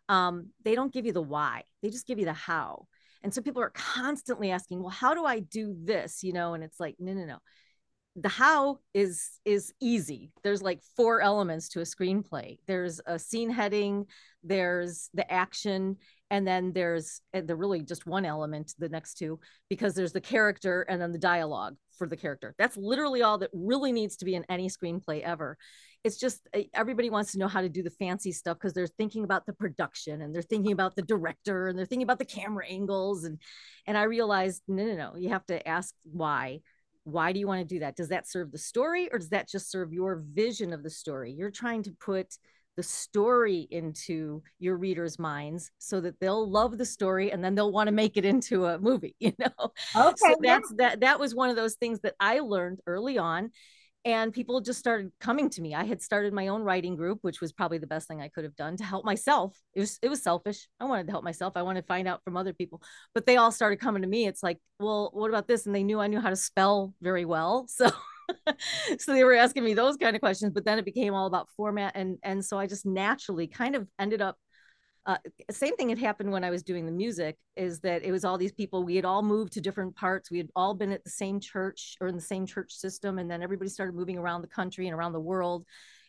um, 0.08 0.48
they 0.64 0.74
don't 0.74 0.92
give 0.92 1.06
you 1.06 1.12
the 1.12 1.22
why. 1.22 1.64
They 1.82 1.90
just 1.90 2.06
give 2.06 2.18
you 2.18 2.24
the 2.24 2.32
how. 2.32 2.86
And 3.22 3.34
so 3.34 3.42
people 3.42 3.62
are 3.62 3.72
constantly 3.74 4.50
asking 4.50 4.80
well 4.80 4.90
how 4.90 5.12
do 5.14 5.24
i 5.24 5.40
do 5.40 5.74
this? 5.76 6.22
You 6.22 6.32
know 6.32 6.54
and 6.54 6.62
it's 6.62 6.80
like 6.80 6.96
no 6.98 7.12
no 7.12 7.24
no 7.24 7.38
the 8.20 8.28
how 8.28 8.78
is 8.94 9.40
is 9.44 9.72
easy. 9.80 10.32
There's 10.42 10.62
like 10.62 10.80
four 10.96 11.20
elements 11.20 11.68
to 11.70 11.80
a 11.80 11.84
screenplay. 11.84 12.58
There's 12.66 13.00
a 13.06 13.18
scene 13.18 13.50
heading 13.50 14.06
there's 14.42 15.10
the 15.14 15.30
action 15.30 15.96
and 16.30 16.46
then 16.46 16.72
there's 16.72 17.20
the 17.32 17.56
really 17.56 17.82
just 17.82 18.06
one 18.06 18.24
element 18.24 18.74
the 18.78 18.88
next 18.88 19.14
two 19.14 19.40
because 19.68 19.94
there's 19.94 20.12
the 20.12 20.20
character 20.20 20.82
and 20.82 21.00
then 21.00 21.12
the 21.12 21.18
dialogue 21.18 21.76
for 21.96 22.06
the 22.06 22.16
character. 22.16 22.54
That's 22.58 22.76
literally 22.76 23.22
all 23.22 23.38
that 23.38 23.50
really 23.52 23.92
needs 23.92 24.16
to 24.18 24.24
be 24.24 24.34
in 24.34 24.44
any 24.48 24.68
screenplay 24.68 25.22
ever. 25.22 25.56
It's 26.04 26.18
just 26.18 26.46
eh, 26.52 26.64
everybody 26.74 27.10
wants 27.10 27.32
to 27.32 27.38
know 27.38 27.48
how 27.48 27.62
to 27.62 27.68
do 27.68 27.82
the 27.82 27.90
fancy 27.90 28.30
stuff 28.30 28.58
because 28.58 28.74
they're 28.74 28.86
thinking 28.86 29.24
about 29.24 29.46
the 29.46 29.54
production 29.54 30.22
and 30.22 30.34
they're 30.34 30.42
thinking 30.42 30.72
about 30.72 30.94
the 30.94 31.02
director 31.02 31.68
and 31.68 31.78
they're 31.78 31.86
thinking 31.86 32.04
about 32.04 32.18
the 32.18 32.24
camera 32.24 32.66
angles 32.68 33.24
and 33.24 33.40
and 33.86 33.98
i 33.98 34.04
realized 34.04 34.62
no 34.68 34.84
no 34.84 34.94
no 34.94 35.16
you 35.16 35.30
have 35.30 35.44
to 35.46 35.66
ask 35.66 35.92
why 36.04 36.60
why 37.08 37.32
do 37.32 37.40
you 37.40 37.46
want 37.46 37.60
to 37.60 37.74
do 37.74 37.80
that 37.80 37.96
does 37.96 38.08
that 38.08 38.28
serve 38.28 38.52
the 38.52 38.58
story 38.58 39.08
or 39.12 39.18
does 39.18 39.30
that 39.30 39.48
just 39.48 39.70
serve 39.70 39.92
your 39.92 40.22
vision 40.32 40.72
of 40.72 40.82
the 40.82 40.90
story 40.90 41.32
you're 41.32 41.50
trying 41.50 41.82
to 41.82 41.90
put 42.00 42.36
the 42.78 42.82
story 42.84 43.66
into 43.72 44.40
your 44.60 44.76
readers' 44.76 45.18
minds 45.18 45.72
so 45.78 46.00
that 46.00 46.20
they'll 46.20 46.48
love 46.48 46.78
the 46.78 46.84
story 46.84 47.32
and 47.32 47.42
then 47.42 47.56
they'll 47.56 47.72
want 47.72 47.88
to 47.88 47.92
make 47.92 48.16
it 48.16 48.24
into 48.24 48.66
a 48.66 48.78
movie, 48.78 49.16
you 49.18 49.32
know. 49.36 49.72
Okay. 49.96 50.14
So 50.16 50.36
that's 50.40 50.72
that 50.76 51.00
that 51.00 51.18
was 51.18 51.34
one 51.34 51.50
of 51.50 51.56
those 51.56 51.74
things 51.74 51.98
that 52.02 52.14
I 52.20 52.38
learned 52.38 52.78
early 52.86 53.18
on 53.18 53.50
and 54.04 54.32
people 54.32 54.60
just 54.60 54.78
started 54.78 55.10
coming 55.20 55.50
to 55.50 55.60
me. 55.60 55.74
I 55.74 55.84
had 55.84 56.00
started 56.00 56.32
my 56.32 56.48
own 56.48 56.62
writing 56.62 56.96
group, 56.96 57.18
which 57.22 57.40
was 57.40 57.52
probably 57.52 57.78
the 57.78 57.86
best 57.86 58.08
thing 58.08 58.20
I 58.20 58.28
could 58.28 58.44
have 58.44 58.56
done 58.56 58.76
to 58.76 58.84
help 58.84 59.04
myself. 59.04 59.58
It 59.74 59.80
was 59.80 59.98
it 60.02 60.08
was 60.08 60.22
selfish. 60.22 60.68
I 60.80 60.84
wanted 60.84 61.06
to 61.06 61.12
help 61.12 61.24
myself. 61.24 61.54
I 61.56 61.62
wanted 61.62 61.82
to 61.82 61.86
find 61.86 62.06
out 62.06 62.22
from 62.24 62.36
other 62.36 62.52
people, 62.52 62.80
but 63.14 63.26
they 63.26 63.36
all 63.36 63.52
started 63.52 63.80
coming 63.80 64.02
to 64.02 64.08
me. 64.08 64.26
It's 64.26 64.42
like, 64.42 64.58
well, 64.78 65.10
what 65.12 65.28
about 65.28 65.48
this? 65.48 65.66
And 65.66 65.74
they 65.74 65.82
knew 65.82 66.00
I 66.00 66.06
knew 66.06 66.20
how 66.20 66.30
to 66.30 66.36
spell 66.36 66.94
very 67.02 67.24
well, 67.24 67.66
so 67.68 67.90
so 68.98 69.12
they 69.12 69.24
were 69.24 69.34
asking 69.34 69.64
me 69.64 69.74
those 69.74 69.96
kind 69.96 70.14
of 70.14 70.20
questions. 70.20 70.52
But 70.52 70.64
then 70.64 70.78
it 70.78 70.84
became 70.84 71.14
all 71.14 71.26
about 71.26 71.48
format, 71.56 71.92
and 71.94 72.18
and 72.22 72.44
so 72.44 72.58
I 72.58 72.66
just 72.66 72.86
naturally 72.86 73.46
kind 73.46 73.74
of 73.74 73.86
ended 73.98 74.22
up 74.22 74.36
uh, 75.08 75.16
same 75.50 75.74
thing 75.76 75.88
had 75.88 75.98
happened 75.98 76.30
when 76.30 76.44
I 76.44 76.50
was 76.50 76.62
doing 76.62 76.84
the 76.84 76.92
music 76.92 77.38
is 77.56 77.80
that 77.80 78.04
it 78.04 78.12
was 78.12 78.26
all 78.26 78.36
these 78.36 78.52
people 78.52 78.84
we 78.84 78.94
had 78.94 79.06
all 79.06 79.22
moved 79.22 79.54
to 79.54 79.60
different 79.62 79.96
parts. 79.96 80.30
We 80.30 80.36
had 80.36 80.50
all 80.54 80.74
been 80.74 80.92
at 80.92 81.02
the 81.02 81.10
same 81.10 81.40
church 81.40 81.96
or 81.98 82.08
in 82.08 82.14
the 82.14 82.20
same 82.20 82.44
church 82.44 82.74
system 82.74 83.18
and 83.18 83.30
then 83.30 83.42
everybody 83.42 83.70
started 83.70 83.94
moving 83.94 84.18
around 84.18 84.42
the 84.42 84.48
country 84.48 84.86
and 84.86 84.94
around 84.94 85.14
the 85.14 85.20
world 85.20 85.64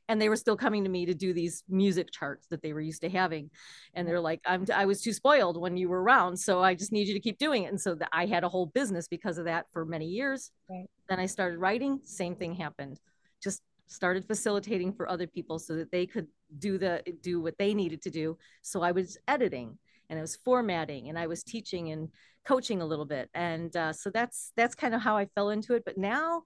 and 0.10 0.22
they 0.22 0.27
were 0.27 0.36
still 0.36 0.58
coming 0.58 0.84
to 0.84 0.89
me 0.89 1.06
to 1.06 1.13
do 1.13 1.34
these 1.34 1.63
music 1.70 2.12
charts 2.12 2.48
that 2.48 2.62
they 2.62 2.74
were 2.74 2.82
used 2.82 3.01
to 3.01 3.10
having. 3.10 3.50
And 3.94 4.06
they're 4.06 4.20
like 4.20 4.41
I'm 4.46 4.65
I 4.75 4.86
was 4.86 5.01
too 5.01 5.13
spoiled 5.13 5.56
when 5.56 5.77
you 5.77 5.88
were 5.88 6.03
around 6.03 6.38
so 6.38 6.62
I 6.62 6.75
just 6.75 6.91
need 6.91 7.08
you 7.08 7.13
to 7.13 7.22
keep 7.22 7.38
doing 7.38 7.63
it. 7.63 7.68
And 7.68 7.79
so 7.79 7.98
I 8.12 8.25
had 8.25 8.44
a 8.44 8.50
whole 8.50 8.65
business 8.65 9.08
because 9.08 9.38
of 9.38 9.46
that 9.46 9.68
for 9.72 9.86
many 9.86 10.08
years. 10.08 10.51
Right. 10.70 10.88
then 11.08 11.22
I 11.22 11.25
started 11.25 11.60
writing 11.60 12.01
same 12.03 12.36
thing 12.36 12.53
happened. 12.53 13.00
Just 13.41 13.62
started 13.88 14.25
facilitating 14.25 14.91
for 14.91 15.10
other 15.10 15.25
people 15.25 15.58
so 15.58 15.75
that 15.75 15.89
they 15.89 16.06
could 16.06 16.27
do 16.58 16.77
the 16.77 17.03
do 17.22 17.41
what 17.41 17.58
they 17.58 17.74
needed 17.74 18.01
to 18.03 18.10
do. 18.10 18.38
So 18.62 18.82
i 18.82 18.91
was 18.91 19.18
editing 19.27 19.77
and 20.10 20.18
i 20.18 20.22
was 20.22 20.36
formatting 20.36 21.10
and 21.10 21.18
i 21.18 21.27
was 21.27 21.44
teaching 21.44 21.91
and 21.91 22.10
coaching 22.46 22.82
a 22.82 22.86
little 22.86 23.06
bit. 23.06 23.29
And 23.34 23.75
uh, 23.75 23.94
so 23.94 24.10
that's 24.10 24.51
that's 24.56 24.75
kind 24.75 24.96
of 24.96 25.01
how 25.01 25.18
i 25.18 25.25
fell 25.36 25.50
into 25.50 25.74
it. 25.74 25.84
But 25.86 25.98
now 25.98 26.44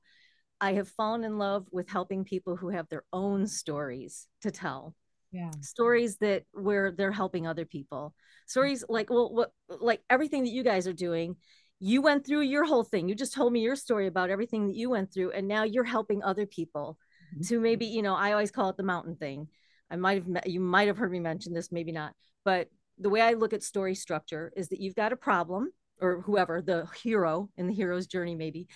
i 0.60 0.74
have 0.74 0.88
fallen 0.90 1.24
in 1.24 1.38
love 1.38 1.68
with 1.72 1.90
helping 1.90 2.24
people 2.24 2.56
who 2.56 2.70
have 2.70 2.90
their 2.90 3.04
own 3.14 3.48
stories 3.48 4.28
to 4.42 4.52
tell. 4.52 4.96
Yeah. 5.32 5.52
Stories 5.62 6.18
that 6.18 6.44
where 6.52 6.92
they're 6.92 7.12
helping 7.12 7.48
other 7.48 7.66
people. 7.66 8.14
Stories 8.48 8.84
like 8.90 9.10
well 9.10 9.34
what 9.34 9.52
like 9.68 10.02
everything 10.10 10.44
that 10.44 10.52
you 10.52 10.64
guys 10.64 10.88
are 10.88 10.94
doing 10.94 11.36
you 11.80 12.02
went 12.02 12.26
through 12.26 12.40
your 12.40 12.64
whole 12.64 12.86
thing. 12.86 13.10
You 13.10 13.16
just 13.16 13.34
told 13.34 13.52
me 13.52 13.60
your 13.60 13.76
story 13.76 14.08
about 14.08 14.30
everything 14.30 14.68
that 14.68 14.76
you 14.76 14.90
went 14.90 15.14
through 15.14 15.32
and 15.32 15.50
now 15.50 15.64
you're 15.64 15.84
helping 15.84 16.24
other 16.24 16.46
people 16.46 16.98
mm-hmm. 17.34 17.44
to 17.48 17.60
maybe 17.60 17.86
you 17.86 18.02
know 18.02 18.16
i 18.16 18.32
always 18.32 18.52
call 18.52 18.70
it 18.70 18.78
the 18.78 18.84
mountain 18.84 19.16
thing 19.16 19.48
i 19.94 19.96
might 19.96 20.24
have 20.24 20.44
you 20.46 20.60
might 20.60 20.88
have 20.88 20.98
heard 20.98 21.12
me 21.12 21.20
mention 21.20 21.54
this 21.54 21.72
maybe 21.72 21.92
not 21.92 22.14
but 22.44 22.68
the 23.00 23.10
way 23.10 23.22
i 23.22 23.34
look 23.34 23.54
at 23.54 23.64
story 23.64 23.96
structure 23.96 24.52
is 24.58 24.68
that 24.70 24.80
you've 24.80 24.96
got 24.96 25.14
a 25.14 25.16
problem 25.16 25.70
or 26.02 26.22
whoever 26.22 26.62
the 26.62 26.88
hero 27.02 27.50
in 27.58 27.68
the 27.68 27.74
hero's 27.74 28.08
journey 28.08 28.36
maybe 28.36 28.68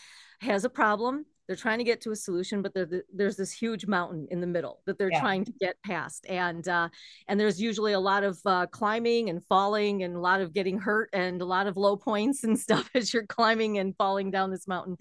has 0.42 0.64
a 0.64 0.70
problem. 0.70 1.26
They're 1.48 1.56
trying 1.56 1.78
to 1.78 1.86
get 1.86 2.02
to 2.02 2.12
a 2.12 2.16
solution 2.16 2.62
but 2.62 2.74
the, 2.74 3.04
there's 3.14 3.38
this 3.38 3.54
huge 3.54 3.86
mountain 3.86 4.28
in 4.32 4.42
the 4.42 4.48
middle 4.48 4.82
that 4.86 4.98
they're 4.98 5.12
yeah. 5.12 5.22
trying 5.22 5.46
to 5.46 5.54
get 5.60 5.78
past. 5.82 6.26
And 6.28 6.68
uh, 6.68 6.90
and 7.28 7.40
there's 7.40 7.62
usually 7.62 7.94
a 7.94 8.00
lot 8.00 8.24
of 8.24 8.38
uh, 8.46 8.68
climbing 8.68 9.30
and 9.30 9.44
falling 9.46 10.04
and 10.04 10.16
a 10.16 10.20
lot 10.20 10.42
of 10.42 10.54
getting 10.54 10.78
hurt 10.78 11.10
and 11.14 11.42
a 11.42 11.46
lot 11.46 11.68
of 11.68 11.78
low 11.78 11.96
points 11.96 12.44
and 12.44 12.60
stuff 12.68 12.90
as 12.94 13.14
you're 13.14 13.26
climbing 13.26 13.78
and 13.78 13.96
falling 13.96 14.30
down 14.30 14.52
this 14.52 14.68
mountain. 14.68 14.98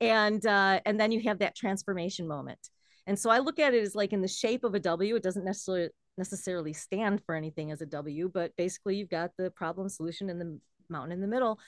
And 0.00 0.44
uh, 0.44 0.80
and 0.84 0.98
then 0.98 1.12
you 1.12 1.20
have 1.22 1.38
that 1.38 1.54
transformation 1.54 2.26
moment 2.26 2.58
and 3.06 3.18
so 3.18 3.30
I 3.30 3.38
look 3.38 3.58
at 3.58 3.74
it 3.74 3.82
as 3.82 3.94
like 3.94 4.12
in 4.12 4.20
the 4.20 4.28
shape 4.28 4.64
of 4.64 4.74
a 4.74 4.80
W. 4.80 5.16
It 5.16 5.22
doesn't 5.22 5.44
necessarily 5.44 5.90
necessarily 6.18 6.72
stand 6.72 7.22
for 7.24 7.34
anything 7.34 7.70
as 7.70 7.82
a 7.82 7.86
W, 7.86 8.30
but 8.32 8.56
basically 8.56 8.96
you've 8.96 9.10
got 9.10 9.30
the 9.36 9.50
problem 9.50 9.88
solution 9.88 10.30
in 10.30 10.38
the 10.38 10.58
mountain 10.88 11.12
in 11.12 11.20
the 11.20 11.26
middle. 11.26 11.58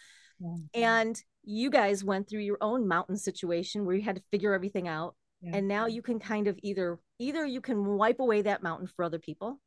Yeah. 0.40 0.57
And 0.75 1.23
you 1.45 1.71
guys 1.71 2.04
went 2.04 2.28
through 2.28 2.40
your 2.40 2.59
own 2.61 2.87
mountain 2.87 3.16
situation 3.16 3.85
where 3.85 3.95
you 3.95 4.02
had 4.02 4.16
to 4.16 4.23
figure 4.30 4.54
everything 4.54 4.88
out. 4.88 5.14
Yeah. 5.40 5.57
And 5.57 5.68
now 5.68 5.87
you 5.87 6.02
can 6.02 6.18
kind 6.18 6.49
of 6.49 6.59
either 6.62 6.99
either 7.18 7.45
you 7.47 7.61
can 7.61 7.85
wipe 7.85 8.21
away 8.21 8.42
that 8.42 8.62
mountain 8.62 8.88
for 8.88 9.04
other 9.04 9.18
people 9.18 9.61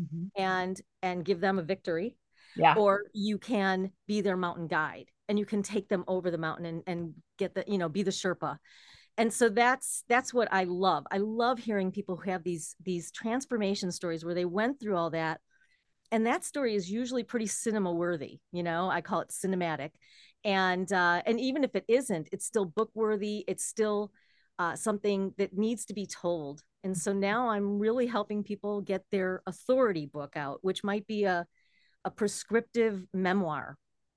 mm-hmm. 0.00 0.26
and 0.40 0.80
and 1.02 1.24
give 1.24 1.40
them 1.40 1.58
a 1.58 1.62
victory. 1.62 2.16
Yeah. 2.56 2.74
Or 2.74 3.04
you 3.12 3.38
can 3.38 3.90
be 4.06 4.20
their 4.20 4.36
mountain 4.36 4.68
guide 4.68 5.06
and 5.28 5.38
you 5.38 5.44
can 5.44 5.62
take 5.62 5.88
them 5.88 6.04
over 6.08 6.30
the 6.30 6.38
mountain 6.38 6.64
and, 6.64 6.82
and 6.86 7.14
get 7.38 7.54
the, 7.54 7.64
you 7.66 7.76
know, 7.76 7.88
be 7.88 8.02
the 8.02 8.10
Sherpa 8.10 8.58
and 9.18 9.32
so 9.32 9.48
that's 9.48 10.04
that's 10.08 10.32
what 10.32 10.48
i 10.52 10.64
love. 10.64 11.04
I 11.10 11.18
love 11.18 11.58
hearing 11.58 11.90
people 11.92 12.16
who 12.16 12.30
have 12.30 12.44
these 12.44 12.74
these 12.82 13.10
transformation 13.10 13.92
stories 13.92 14.24
where 14.24 14.34
they 14.34 14.46
went 14.46 14.80
through 14.80 14.96
all 14.96 15.10
that. 15.10 15.40
And 16.10 16.24
that 16.26 16.44
story 16.44 16.74
is 16.74 16.90
usually 16.90 17.24
pretty 17.24 17.48
cinema 17.48 17.92
worthy 17.92 18.38
you 18.52 18.62
know 18.62 18.88
i 18.88 19.00
call 19.02 19.20
it 19.20 19.30
cinematic. 19.30 19.90
And 20.44 20.90
uh, 20.92 21.20
and 21.26 21.38
even 21.40 21.64
if 21.64 21.74
it 21.74 21.84
isn't 21.88 22.28
it's 22.32 22.46
still 22.46 22.64
book 22.64 22.90
worthy. 22.94 23.44
It's 23.46 23.64
still 23.66 24.12
uh, 24.58 24.76
something 24.76 25.34
that 25.36 25.56
needs 25.56 25.84
to 25.86 25.94
be 25.94 26.06
told. 26.06 26.62
And 26.84 26.96
so 26.96 27.12
now 27.12 27.50
i'm 27.50 27.78
really 27.78 28.06
helping 28.06 28.44
people 28.44 28.80
get 28.80 29.04
their 29.10 29.42
authority 29.46 30.06
book 30.06 30.36
out 30.36 30.60
which 30.62 30.84
might 30.84 31.06
be 31.06 31.24
a 31.24 31.44
a 32.04 32.10
prescriptive 32.10 33.04
memoir 33.12 33.76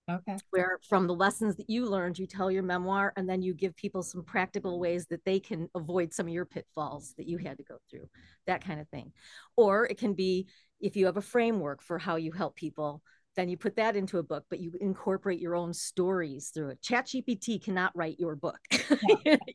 Okay. 0.09 0.37
Where 0.49 0.79
from 0.89 1.07
the 1.07 1.13
lessons 1.13 1.55
that 1.57 1.69
you 1.69 1.85
learned, 1.85 2.19
you 2.19 2.27
tell 2.27 2.51
your 2.51 2.63
memoir 2.63 3.13
and 3.15 3.29
then 3.29 3.41
you 3.41 3.53
give 3.53 3.75
people 3.75 4.03
some 4.03 4.23
practical 4.23 4.79
ways 4.79 5.05
that 5.07 5.23
they 5.25 5.39
can 5.39 5.69
avoid 5.75 6.13
some 6.13 6.27
of 6.27 6.33
your 6.33 6.45
pitfalls 6.45 7.13
that 7.17 7.27
you 7.27 7.37
had 7.37 7.57
to 7.57 7.63
go 7.63 7.77
through, 7.89 8.09
that 8.47 8.65
kind 8.65 8.79
of 8.79 8.89
thing. 8.89 9.11
Or 9.55 9.85
it 9.85 9.97
can 9.97 10.13
be 10.13 10.47
if 10.79 10.95
you 10.95 11.05
have 11.05 11.17
a 11.17 11.21
framework 11.21 11.81
for 11.81 11.99
how 11.99 12.15
you 12.15 12.31
help 12.31 12.55
people, 12.55 13.01
then 13.35 13.47
you 13.47 13.55
put 13.55 13.77
that 13.77 13.95
into 13.95 14.17
a 14.17 14.23
book, 14.23 14.43
but 14.49 14.59
you 14.59 14.73
incorporate 14.81 15.39
your 15.39 15.55
own 15.55 15.73
stories 15.73 16.51
through 16.53 16.69
it. 16.69 16.81
ChatGPT 16.81 17.63
cannot 17.63 17.95
write 17.95 18.19
your 18.19 18.35
book. 18.35 18.59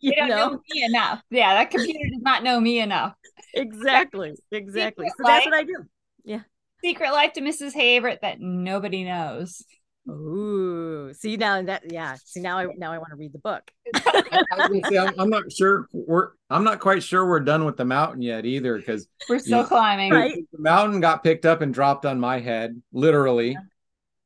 you, 0.00 0.14
don't 0.14 0.28
know? 0.28 0.50
know? 0.50 0.60
me 0.70 0.84
enough. 0.84 1.22
Yeah, 1.30 1.54
that 1.54 1.70
computer 1.70 2.08
does 2.10 2.22
not 2.22 2.42
know 2.42 2.58
me 2.58 2.80
enough. 2.80 3.14
Exactly. 3.52 4.34
Exactly. 4.50 5.08
so 5.08 5.24
that's 5.24 5.44
what 5.44 5.54
I 5.54 5.64
do. 5.64 5.84
Yeah. 6.24 6.40
Secret 6.82 7.12
life 7.12 7.34
to 7.34 7.40
Mrs. 7.40 7.74
Haverett 7.74 8.20
that 8.22 8.40
nobody 8.40 9.04
knows. 9.04 9.62
Ooh, 10.08 11.12
see 11.14 11.36
now 11.36 11.60
that 11.62 11.90
yeah. 11.90 12.16
See 12.24 12.40
now 12.40 12.58
I 12.58 12.66
now 12.76 12.92
I 12.92 12.98
want 12.98 13.10
to 13.10 13.16
read 13.16 13.32
the 13.32 13.38
book. 13.38 13.70
say, 13.96 14.98
I'm, 14.98 15.12
I'm, 15.18 15.28
not 15.28 15.50
sure 15.50 15.88
we're 15.92 16.30
I'm 16.48 16.62
not 16.62 16.78
quite 16.78 17.02
sure 17.02 17.26
we're 17.26 17.40
done 17.40 17.64
with 17.64 17.76
the 17.76 17.84
mountain 17.84 18.22
yet 18.22 18.46
either 18.46 18.76
because 18.78 19.08
we're 19.28 19.40
still 19.40 19.62
know, 19.62 19.68
climbing. 19.68 20.12
Right? 20.12 20.44
The 20.52 20.60
mountain 20.60 21.00
got 21.00 21.24
picked 21.24 21.44
up 21.44 21.60
and 21.60 21.74
dropped 21.74 22.06
on 22.06 22.20
my 22.20 22.38
head, 22.38 22.80
literally. 22.92 23.52
Yeah. 23.52 23.58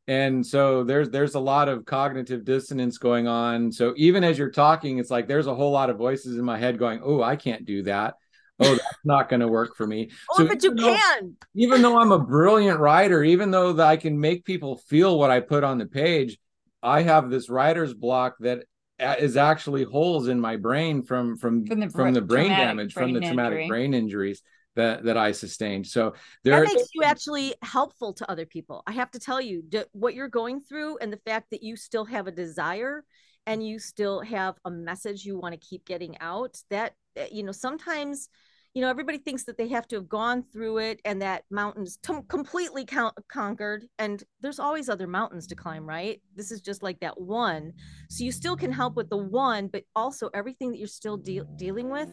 And 0.07 0.45
so 0.45 0.85
there's 0.85 1.09
there's 1.09 1.35
a 1.35 1.41
lot 1.41 1.69
of 1.69 1.87
cognitive 1.87 2.45
dissonance 2.45 2.99
going 2.99 3.27
on. 3.27 3.73
So 3.73 3.95
even 3.97 4.23
as 4.23 4.37
you're 4.37 4.51
talking, 4.51 4.99
it's 4.99 5.11
like 5.11 5.29
there's 5.29 5.47
a 5.47 5.55
whole 5.55 5.71
lot 5.71 5.89
of 5.89 5.97
voices 5.97 6.37
in 6.37 6.45
my 6.45 6.59
head 6.59 6.79
going, 6.79 7.01
"Oh, 7.03 7.23
I 7.23 7.37
can't 7.37 7.65
do 7.65 7.85
that." 7.85 8.17
Oh, 8.61 8.75
that's 8.75 8.99
not 9.05 9.29
going 9.29 9.41
to 9.41 9.49
work 9.49 9.77
for 9.77 9.87
me. 9.87 10.11
Oh, 10.33 10.39
so 10.39 10.49
but 10.49 10.63
you 10.63 10.75
though, 10.75 10.95
can. 10.95 11.37
even 11.55 11.83
though 11.83 11.99
I'm 11.99 12.13
a 12.13 12.19
brilliant 12.19 12.79
writer, 12.79 13.23
even 13.25 13.51
though 13.51 13.79
I 13.81 13.97
can 13.97 14.19
make 14.19 14.45
people 14.45 14.77
feel 14.77 15.19
what 15.19 15.31
I 15.31 15.41
put 15.41 15.65
on 15.65 15.79
the 15.79 15.87
page, 15.87 16.39
I 16.83 17.03
have 17.03 17.31
this 17.31 17.49
writer's 17.49 17.95
block 17.95 18.37
that 18.41 18.65
uh, 19.01 19.17
actually 19.39 19.85
holes 19.85 20.29
in 20.29 20.41
my 20.41 20.57
brain 20.57 21.03
from 21.03 21.37
from 21.37 21.67
from 21.67 21.81
the, 21.81 21.89
from 21.89 22.15
the 22.15 22.21
brain 22.21 22.51
damage 22.51 22.95
brain 22.95 23.07
from 23.07 23.15
the 23.15 23.21
traumatic 23.21 23.61
injury. 23.61 23.69
brain 23.69 23.95
injuries 23.95 24.43
that 24.77 25.05
that 25.05 25.17
I 25.17 25.33
sustained. 25.33 25.87
So 25.87 26.15
there 26.45 26.65
that 26.65 26.75
makes 26.75 26.89
you 26.95 27.03
actually 27.03 27.55
helpful 27.63 28.13
to 28.15 28.31
other 28.31 28.47
people. 28.47 28.83
I 28.87 28.93
have 28.93 29.11
to 29.13 29.19
tell 29.19 29.41
you 29.41 29.65
what 29.93 30.15
you're 30.15 30.29
going 30.29 30.61
through 30.61 30.99
and 30.99 31.13
the 31.13 31.21
fact 31.25 31.51
that 31.51 31.63
you 31.63 31.77
still 31.77 32.05
have 32.05 32.27
a 32.27 32.33
desire 32.33 33.05
and 33.47 33.67
you 33.67 33.79
still 33.79 34.21
have 34.21 34.57
a 34.65 34.71
message 34.71 35.25
you 35.25 35.39
want 35.39 35.55
to 35.55 35.61
keep 35.61 35.85
getting 35.87 36.19
out. 36.21 36.61
That 36.71 36.95
you 37.31 37.43
know 37.43 37.53
sometimes 37.53 38.29
you 38.75 38.83
know 38.83 38.89
everybody 38.89 39.19
thinks 39.19 39.45
that 39.45 39.59
they 39.59 39.69
have 39.69 39.89
to 39.89 39.97
have 39.97 40.09
gone 40.09 40.45
through 40.53 40.79
it 40.79 41.01
and 41.05 41.21
that 41.21 41.43
mountains 41.51 41.99
t- 42.03 42.15
completely 42.29 42.85
count- 42.85 43.15
conquered 43.31 43.87
and 43.99 44.23
there's 44.41 44.61
always 44.61 44.89
other 44.89 45.07
mountains 45.07 45.47
to 45.49 45.57
climb 45.57 45.89
right? 45.89 46.21
This 46.37 46.51
is 46.51 46.61
just 46.61 46.83
like 46.83 47.01
that 47.01 47.21
one. 47.21 47.73
So 48.09 48.25
you 48.25 48.33
still 48.33 48.57
can 48.57 48.73
help 48.73 48.97
with 48.97 49.11
the 49.11 49.17
one 49.17 49.69
but 49.69 49.85
also 49.97 50.31
everything 50.35 50.71
that 50.71 50.79
you're 50.79 50.87
still 50.87 51.17
de- 51.17 51.43
dealing 51.57 51.91
with 51.91 52.11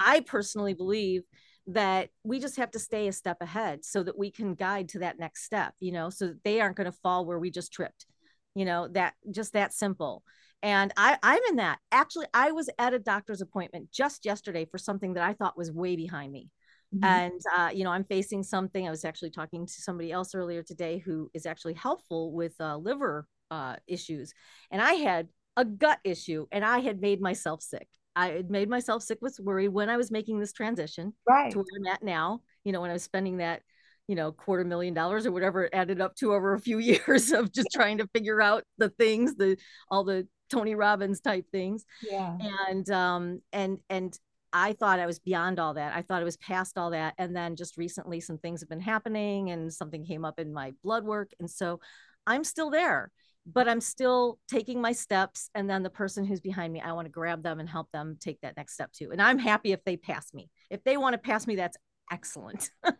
i 0.00 0.20
personally 0.20 0.74
believe 0.74 1.22
that 1.66 2.08
we 2.24 2.40
just 2.40 2.56
have 2.56 2.70
to 2.72 2.78
stay 2.78 3.06
a 3.06 3.12
step 3.12 3.36
ahead 3.40 3.84
so 3.84 4.02
that 4.02 4.18
we 4.18 4.30
can 4.30 4.54
guide 4.54 4.88
to 4.88 4.98
that 4.98 5.18
next 5.18 5.44
step 5.44 5.74
you 5.80 5.92
know 5.92 6.10
so 6.10 6.26
that 6.28 6.42
they 6.44 6.60
aren't 6.60 6.76
going 6.76 6.90
to 6.90 6.98
fall 7.02 7.24
where 7.24 7.38
we 7.38 7.50
just 7.50 7.72
tripped 7.72 8.06
you 8.54 8.64
know 8.64 8.88
that 8.88 9.14
just 9.30 9.52
that 9.52 9.72
simple 9.72 10.22
and 10.62 10.92
I, 10.96 11.18
I'm 11.22 11.40
in 11.50 11.56
that. 11.56 11.78
Actually, 11.90 12.26
I 12.32 12.52
was 12.52 12.70
at 12.78 12.94
a 12.94 12.98
doctor's 12.98 13.40
appointment 13.40 13.90
just 13.92 14.24
yesterday 14.24 14.64
for 14.64 14.78
something 14.78 15.14
that 15.14 15.24
I 15.24 15.32
thought 15.32 15.58
was 15.58 15.72
way 15.72 15.96
behind 15.96 16.32
me. 16.32 16.48
Mm-hmm. 16.94 17.04
And, 17.04 17.40
uh, 17.56 17.70
you 17.72 17.84
know, 17.84 17.90
I'm 17.90 18.04
facing 18.04 18.42
something. 18.42 18.86
I 18.86 18.90
was 18.90 19.04
actually 19.04 19.30
talking 19.30 19.66
to 19.66 19.72
somebody 19.72 20.12
else 20.12 20.34
earlier 20.34 20.62
today 20.62 20.98
who 20.98 21.30
is 21.34 21.46
actually 21.46 21.74
helpful 21.74 22.32
with 22.32 22.54
uh, 22.60 22.76
liver 22.76 23.26
uh, 23.50 23.76
issues. 23.86 24.32
And 24.70 24.80
I 24.82 24.92
had 24.94 25.28
a 25.56 25.64
gut 25.64 25.98
issue 26.04 26.46
and 26.52 26.64
I 26.64 26.80
had 26.80 27.00
made 27.00 27.20
myself 27.20 27.62
sick. 27.62 27.88
I 28.14 28.28
had 28.28 28.50
made 28.50 28.68
myself 28.68 29.02
sick 29.02 29.18
with 29.22 29.38
worry 29.40 29.68
when 29.68 29.88
I 29.88 29.96
was 29.96 30.10
making 30.10 30.38
this 30.38 30.52
transition 30.52 31.14
right. 31.28 31.50
to 31.50 31.58
where 31.58 31.66
I'm 31.78 31.86
at 31.92 32.02
now. 32.02 32.42
you 32.64 32.72
know 32.72 32.80
when 32.80 32.90
i 32.90 32.94
was 32.94 33.02
spending 33.02 33.38
that 33.38 33.62
you 34.08 34.14
know 34.14 34.32
quarter 34.32 34.64
million 34.64 34.94
dollars 34.94 35.26
or 35.26 35.32
whatever 35.32 35.64
it 35.64 35.74
added 35.74 36.00
up 36.00 36.14
to 36.16 36.32
over 36.32 36.54
a 36.54 36.60
few 36.60 36.78
years 36.90 37.32
of 37.32 37.52
just 37.52 37.68
trying 37.72 37.98
to 37.98 38.06
figure 38.08 38.40
out 38.40 38.64
the 38.78 38.88
things 38.90 39.34
the 39.36 39.56
all 39.90 40.04
the 40.04 40.26
tony 40.52 40.74
robbins 40.74 41.20
type 41.20 41.46
things. 41.50 41.84
Yeah. 42.02 42.36
and 42.68 42.88
um 42.90 43.40
and 43.52 43.78
and 43.88 44.18
i 44.52 44.72
thought 44.74 45.00
i 45.00 45.06
was 45.06 45.18
beyond 45.18 45.58
all 45.58 45.74
that. 45.74 45.94
I 45.94 46.02
thought 46.02 46.20
i 46.20 46.24
was 46.24 46.36
past 46.36 46.76
all 46.78 46.90
that. 46.90 47.14
And 47.18 47.34
then 47.34 47.56
just 47.56 47.76
recently 47.76 48.20
some 48.20 48.38
things 48.38 48.60
have 48.60 48.68
been 48.68 48.80
happening 48.80 49.50
and 49.50 49.72
something 49.72 50.04
came 50.04 50.24
up 50.24 50.38
in 50.38 50.52
my 50.52 50.72
blood 50.84 51.04
work. 51.04 51.30
And 51.40 51.50
so 51.50 51.80
i'm 52.26 52.44
still 52.44 52.70
there 52.70 53.10
but 53.44 53.66
i'm 53.68 53.80
still 53.80 54.38
taking 54.48 54.80
my 54.80 54.92
steps. 54.92 55.50
And 55.56 55.68
then 55.68 55.82
the 55.82 55.90
person 55.90 56.24
who's 56.24 56.40
behind 56.40 56.72
me 56.72 56.80
i 56.80 56.92
want 56.92 57.06
to 57.06 57.10
grab 57.10 57.42
them 57.42 57.58
and 57.60 57.68
help 57.68 57.90
them 57.92 58.16
take 58.20 58.40
that 58.42 58.56
next 58.56 58.74
step 58.74 58.92
too. 58.92 59.10
And 59.10 59.20
i'm 59.20 59.38
happy 59.38 59.72
if 59.72 59.82
they 59.84 59.96
pass 59.96 60.32
me. 60.32 60.50
If 60.70 60.84
they 60.84 60.96
want 60.96 61.14
to 61.14 61.18
pass 61.18 61.46
me 61.46 61.56
that's 61.56 61.76
excellent. 62.10 62.70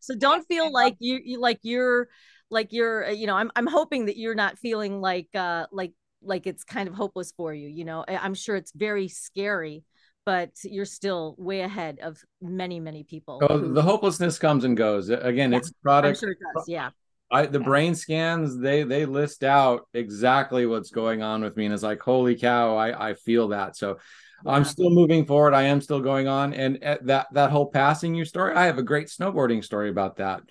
So 0.00 0.14
don't 0.16 0.46
feel 0.52 0.72
like 0.72 0.96
you, 1.00 1.20
you 1.22 1.40
like 1.40 1.60
you're 1.62 2.08
like 2.50 2.72
you're 2.72 3.10
you 3.10 3.26
know 3.26 3.34
i'm 3.34 3.50
i'm 3.56 3.66
hoping 3.66 4.06
that 4.06 4.16
you're 4.16 4.34
not 4.34 4.58
feeling 4.58 5.00
like 5.00 5.28
uh 5.34 5.66
like 5.72 5.92
like 6.26 6.46
it's 6.46 6.64
kind 6.64 6.88
of 6.88 6.94
hopeless 6.94 7.32
for 7.36 7.54
you 7.54 7.68
you 7.68 7.84
know? 7.84 8.04
I'm 8.08 8.34
sure 8.34 8.56
it's 8.56 8.72
very 8.72 9.08
scary 9.08 9.84
but 10.26 10.50
you're 10.64 10.84
still 10.84 11.36
way 11.38 11.60
ahead 11.60 12.00
of 12.02 12.22
many 12.42 12.80
many 12.80 13.04
people 13.04 13.38
oh, 13.48 13.58
who, 13.58 13.72
the 13.72 13.82
hopelessness 13.82 14.38
comes 14.38 14.64
and 14.64 14.76
goes. 14.76 15.08
Again 15.08 15.52
yeah, 15.52 15.58
it's 15.58 15.72
product 15.82 16.20
sure 16.20 16.32
it 16.32 16.38
does, 16.54 16.68
yeah. 16.68 16.90
I, 17.30 17.46
the 17.46 17.58
yeah. 17.60 17.64
brain 17.64 17.94
scans 17.94 18.58
they 18.58 18.82
they 18.82 19.06
list 19.06 19.42
out 19.44 19.88
exactly 19.94 20.66
what's 20.66 20.90
going 20.90 21.22
on 21.22 21.42
with 21.42 21.56
me 21.56 21.64
and 21.64 21.74
it's 21.74 21.82
like 21.82 22.00
holy 22.00 22.36
cow 22.36 22.76
i 22.76 23.10
i 23.10 23.14
feel 23.14 23.48
that. 23.48 23.76
So 23.76 23.98
yeah. 24.44 24.52
i'm 24.52 24.64
still 24.64 24.90
moving 24.90 25.24
forward 25.24 25.54
i 25.54 25.62
am 25.62 25.80
still 25.80 26.00
going 26.00 26.28
on 26.28 26.52
and 26.52 26.78
eh, 26.82 26.98
that 27.02 27.28
that 27.32 27.50
whole 27.50 27.66
passing 27.70 28.14
you 28.14 28.24
story 28.24 28.54
i 28.54 28.66
have 28.66 28.78
a 28.78 28.82
great 28.82 29.08
snowboarding 29.08 29.64
story 29.64 29.88
about 29.88 30.16
that 30.16 30.42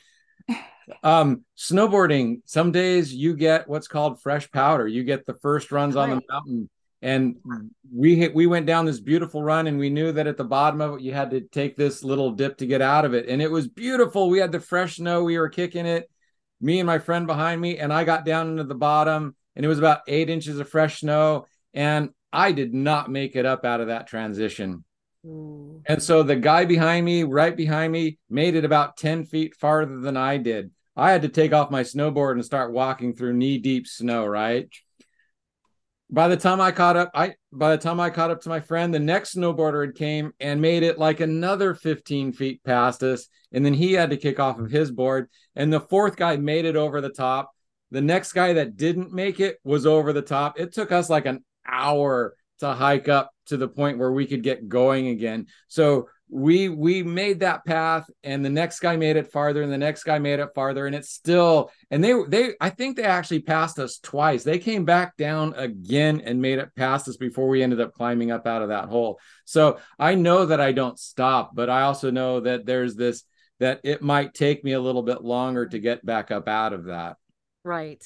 um 1.04 1.44
snowboarding 1.58 2.42
some 2.46 2.72
days 2.72 3.13
you 3.13 3.36
get 3.36 3.68
what's 3.68 3.88
called 3.88 4.22
fresh 4.22 4.50
powder. 4.51 4.88
You 4.88 5.04
get 5.04 5.25
the 5.25 5.34
first 5.36 5.72
runs 5.72 5.96
on 5.96 6.10
the 6.10 6.22
mountain. 6.30 6.70
And 7.01 7.36
we 7.94 8.15
hit, 8.15 8.34
we 8.34 8.48
went 8.48 8.65
down 8.65 8.86
this 8.86 9.00
beautiful 9.00 9.44
run 9.44 9.68
and 9.68 9.77
we 9.77 9.92
knew 9.92 10.12
that 10.13 10.25
at 10.25 10.38
the 10.38 10.44
bottom 10.44 10.82
of 10.82 10.96
it 10.96 11.01
you 11.01 11.13
had 11.13 11.30
to 11.32 11.42
take 11.42 11.75
this 11.75 12.04
little 12.04 12.32
dip 12.32 12.58
to 12.58 12.65
get 12.65 12.82
out 12.82 13.06
of 13.06 13.13
it. 13.13 13.27
And 13.27 13.44
it 13.44 13.51
was 13.51 13.68
beautiful. 13.68 14.27
We 14.30 14.39
had 14.39 14.51
the 14.51 14.60
fresh 14.60 14.96
snow. 14.96 15.24
We 15.24 15.38
were 15.38 15.50
kicking 15.50 15.86
it 15.86 16.10
me 16.62 16.80
and 16.80 16.88
my 16.88 17.00
friend 17.00 17.27
behind 17.27 17.60
me 17.60 17.77
and 17.77 17.92
i 17.92 18.04
got 18.04 18.25
down 18.25 18.50
into 18.50 18.63
the 18.63 18.74
bottom 18.74 19.36
and 19.56 19.65
it 19.65 19.68
was 19.68 19.77
about 19.77 20.01
eight 20.08 20.30
inches 20.30 20.60
of 20.60 20.70
fresh 20.70 21.01
snow. 21.01 21.46
And 21.74 22.10
i 22.34 22.51
did 22.51 22.74
not 22.74 23.12
make 23.12 23.36
it 23.36 23.46
up 23.46 23.65
out 23.65 23.82
of 23.82 23.88
that 23.88 24.08
transition 24.08 24.84
And 25.88 26.01
so 26.01 26.24
the 26.24 26.36
guy 26.36 26.65
behind 26.65 27.05
me 27.05 27.24
right 27.24 27.55
behind 27.55 27.91
me 27.91 28.17
made 28.29 28.55
it 28.55 28.65
about 28.65 28.98
10 28.98 29.25
feet 29.25 29.55
farther 29.55 30.00
than 30.00 30.17
i 30.17 30.38
did 30.38 30.72
i 30.96 31.12
had 31.12 31.22
to 31.22 31.29
take 31.29 31.53
off 31.53 31.72
my 31.72 31.82
snowboard 31.82 32.34
and 32.34 32.46
start 32.46 32.72
walking 32.72 33.13
through 33.13 33.34
knee 33.34 33.58
deep 33.58 33.88
snow 33.88 34.25
right 34.25 34.70
by 36.10 36.27
the 36.27 36.38
time 36.38 36.62
I 36.62 36.72
caught 36.72 36.96
up, 36.98 37.12
I 37.13 37.34
by 37.51 37.75
the 37.75 37.82
time 37.82 38.00
I 38.00 38.10
caught 38.10 38.29
up 38.29 38.41
to 38.41 38.50
my 38.50 38.60
friend, 38.60 38.94
the 38.94 39.00
next 39.00 39.36
snowboarder 39.36 39.88
had 39.88 39.96
came 39.96 40.34
and 40.39 40.62
made 40.62 40.84
it 40.84 41.00
like 41.00 41.20
another 41.20 41.74
15 41.74 42.32
feet 42.32 42.63
past 42.63 43.01
us. 43.03 43.27
And 43.51 43.65
then 43.65 43.74
he 43.74 43.94
had 43.94 44.12
to 44.12 44.17
kick 44.17 44.39
off 44.39 44.60
of 44.60 44.70
his 44.70 44.91
board. 44.91 45.29
And 45.55 45.74
the 45.74 45.79
fourth 45.79 46.15
guy 46.15 46.38
made 46.38 46.65
it 46.65 46.75
over 46.75 47.01
the 47.01 47.10
top. 47.10 47.51
The 47.91 48.01
next 48.01 48.34
guy 48.34 48.53
that 48.53 48.77
didn't 48.77 49.13
make 49.13 49.39
it 49.39 49.58
was 49.63 49.86
over 49.86 50.13
the 50.13 50.22
top. 50.22 50.60
It 50.60 50.74
took 50.74 50.91
us 50.91 51.10
like 51.10 51.25
an 51.25 51.44
hour 51.67 52.36
to 52.60 52.74
hike 52.74 53.08
up 53.08 53.32
to 53.46 53.58
the 53.58 53.68
point 53.68 53.98
where 53.98 54.12
we 54.12 54.25
could 54.25 54.44
get 54.44 54.68
going 54.68 55.08
again. 55.08 55.48
So 55.68 56.10
we 56.30 56.70
we 56.70 57.04
made 57.04 57.40
that 57.42 57.64
path 57.66 58.10
and 58.24 58.44
the 58.44 58.50
next 58.50 58.80
guy 58.80 58.96
made 58.96 59.16
it 59.16 59.32
farther 59.32 59.62
and 59.62 59.72
the 59.72 59.78
next 59.78 60.04
guy 60.04 60.18
made 60.18 60.40
it 60.40 60.50
farther 60.56 60.88
and 60.88 60.96
it's 60.96 61.12
still 61.12 61.70
and 61.92 62.04
they 62.04 62.14
they 62.28 62.54
I 62.60 62.72
think 62.72 62.98
they 62.98 63.04
actually 63.04 63.42
passed 63.42 63.78
us 63.78 64.00
twice. 64.00 64.44
They 64.44 64.58
came 64.58 64.86
back 64.86 65.18
down 65.18 65.54
again 65.56 66.22
and 66.22 66.42
made 66.42 66.60
it 66.60 66.74
past 66.75 67.08
us 67.08 67.18
before 67.18 67.48
we 67.48 67.62
ended 67.62 67.80
up 67.80 67.94
climbing 67.94 68.31
up 68.31 68.48
out 68.48 68.64
of 68.64 68.70
that 68.70 68.86
hole. 68.86 69.20
So 69.46 69.79
I 70.00 70.16
know 70.16 70.48
that 70.48 70.60
I 70.60 70.72
don't 70.72 70.98
stop, 70.98 71.51
but 71.53 71.70
I 71.70 71.84
also 71.84 72.10
know 72.10 72.40
that 72.40 72.66
there's 72.66 72.96
this 72.96 73.24
that 73.60 73.81
it 73.84 74.01
might 74.01 74.34
take 74.34 74.64
me 74.64 74.74
a 74.74 74.81
little 74.81 75.03
bit 75.03 75.24
longer 75.24 75.68
to 75.68 75.79
get 75.79 76.05
back 76.05 76.31
up 76.31 76.48
out 76.48 76.74
of 76.74 76.86
that. 76.86 77.18
Right. 77.64 78.03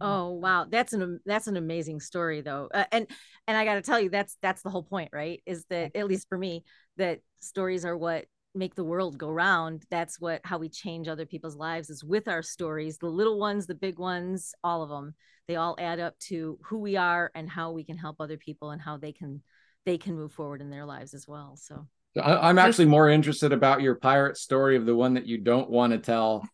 Oh 0.00 0.30
wow, 0.32 0.66
that's 0.68 0.92
an 0.92 1.20
that's 1.24 1.46
an 1.46 1.56
amazing 1.56 2.00
story 2.00 2.42
though, 2.42 2.68
uh, 2.72 2.84
and 2.92 3.06
and 3.46 3.56
I 3.56 3.64
got 3.64 3.74
to 3.74 3.82
tell 3.82 4.00
you 4.00 4.10
that's 4.10 4.36
that's 4.42 4.62
the 4.62 4.70
whole 4.70 4.82
point, 4.82 5.10
right? 5.12 5.42
Is 5.46 5.64
that 5.70 5.96
at 5.96 6.06
least 6.06 6.28
for 6.28 6.36
me 6.36 6.64
that 6.96 7.20
stories 7.40 7.84
are 7.84 7.96
what 7.96 8.26
make 8.54 8.74
the 8.74 8.84
world 8.84 9.18
go 9.18 9.30
round. 9.30 9.84
That's 9.90 10.20
what 10.20 10.40
how 10.44 10.58
we 10.58 10.68
change 10.68 11.08
other 11.08 11.26
people's 11.26 11.56
lives 11.56 11.90
is 11.90 12.02
with 12.02 12.26
our 12.26 12.42
stories 12.42 12.98
the 12.98 13.06
little 13.06 13.38
ones 13.38 13.66
the 13.66 13.74
big 13.74 13.98
ones 13.98 14.54
all 14.64 14.82
of 14.82 14.88
them 14.88 15.14
they 15.46 15.56
all 15.56 15.76
add 15.78 16.00
up 16.00 16.18
to 16.18 16.58
who 16.64 16.78
we 16.78 16.96
are 16.96 17.30
and 17.34 17.48
how 17.48 17.70
we 17.70 17.84
can 17.84 17.96
help 17.96 18.16
other 18.18 18.36
people 18.36 18.70
and 18.70 18.80
how 18.80 18.96
they 18.96 19.12
can 19.12 19.42
they 19.84 19.98
can 19.98 20.16
move 20.16 20.32
forward 20.32 20.60
in 20.60 20.70
their 20.70 20.84
lives 20.84 21.14
as 21.14 21.28
well 21.28 21.56
so. 21.56 21.86
I'm 22.18 22.58
actually 22.58 22.86
more 22.86 23.10
interested 23.10 23.52
about 23.52 23.82
your 23.82 23.94
pirate 23.94 24.38
story 24.38 24.76
of 24.76 24.86
the 24.86 24.96
one 24.96 25.12
that 25.14 25.26
you 25.26 25.36
don't 25.36 25.68
want 25.68 25.92
to 25.92 25.98
tell 25.98 26.48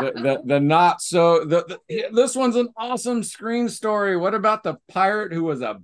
the, 0.00 0.12
the, 0.14 0.42
the 0.44 0.60
not 0.60 1.00
so 1.00 1.44
the, 1.44 1.78
the 1.88 2.08
this 2.12 2.34
one's 2.34 2.56
an 2.56 2.68
awesome 2.76 3.22
screen 3.22 3.68
story 3.68 4.16
what 4.16 4.34
about 4.34 4.62
the 4.62 4.76
pirate 4.88 5.32
who 5.32 5.44
was 5.44 5.60
a 5.62 5.80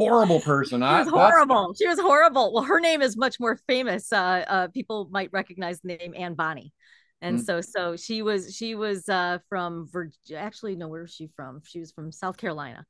horrible 0.00 0.40
person. 0.40 0.80
She 0.80 0.84
was 0.84 1.08
horrible. 1.08 1.74
She 1.74 1.86
was 1.86 1.98
horrible. 1.98 2.52
Well, 2.52 2.64
her 2.64 2.80
name 2.80 3.02
is 3.02 3.16
much 3.16 3.38
more 3.40 3.56
famous. 3.68 4.12
Uh, 4.12 4.44
uh, 4.46 4.68
people 4.68 5.08
might 5.10 5.30
recognize 5.32 5.80
the 5.80 5.96
name 5.96 6.14
Anne 6.16 6.34
Bonny. 6.34 6.72
And 7.22 7.36
mm-hmm. 7.36 7.44
so, 7.44 7.60
so 7.60 7.96
she 7.96 8.22
was, 8.22 8.56
she 8.56 8.74
was 8.74 9.08
uh, 9.08 9.38
from 9.48 9.88
Virginia. 9.90 10.42
Actually, 10.42 10.76
no, 10.76 10.88
where 10.88 11.02
was 11.02 11.12
she 11.12 11.28
from? 11.36 11.60
She 11.64 11.80
was 11.80 11.92
from 11.92 12.12
South 12.12 12.36
Carolina, 12.36 12.86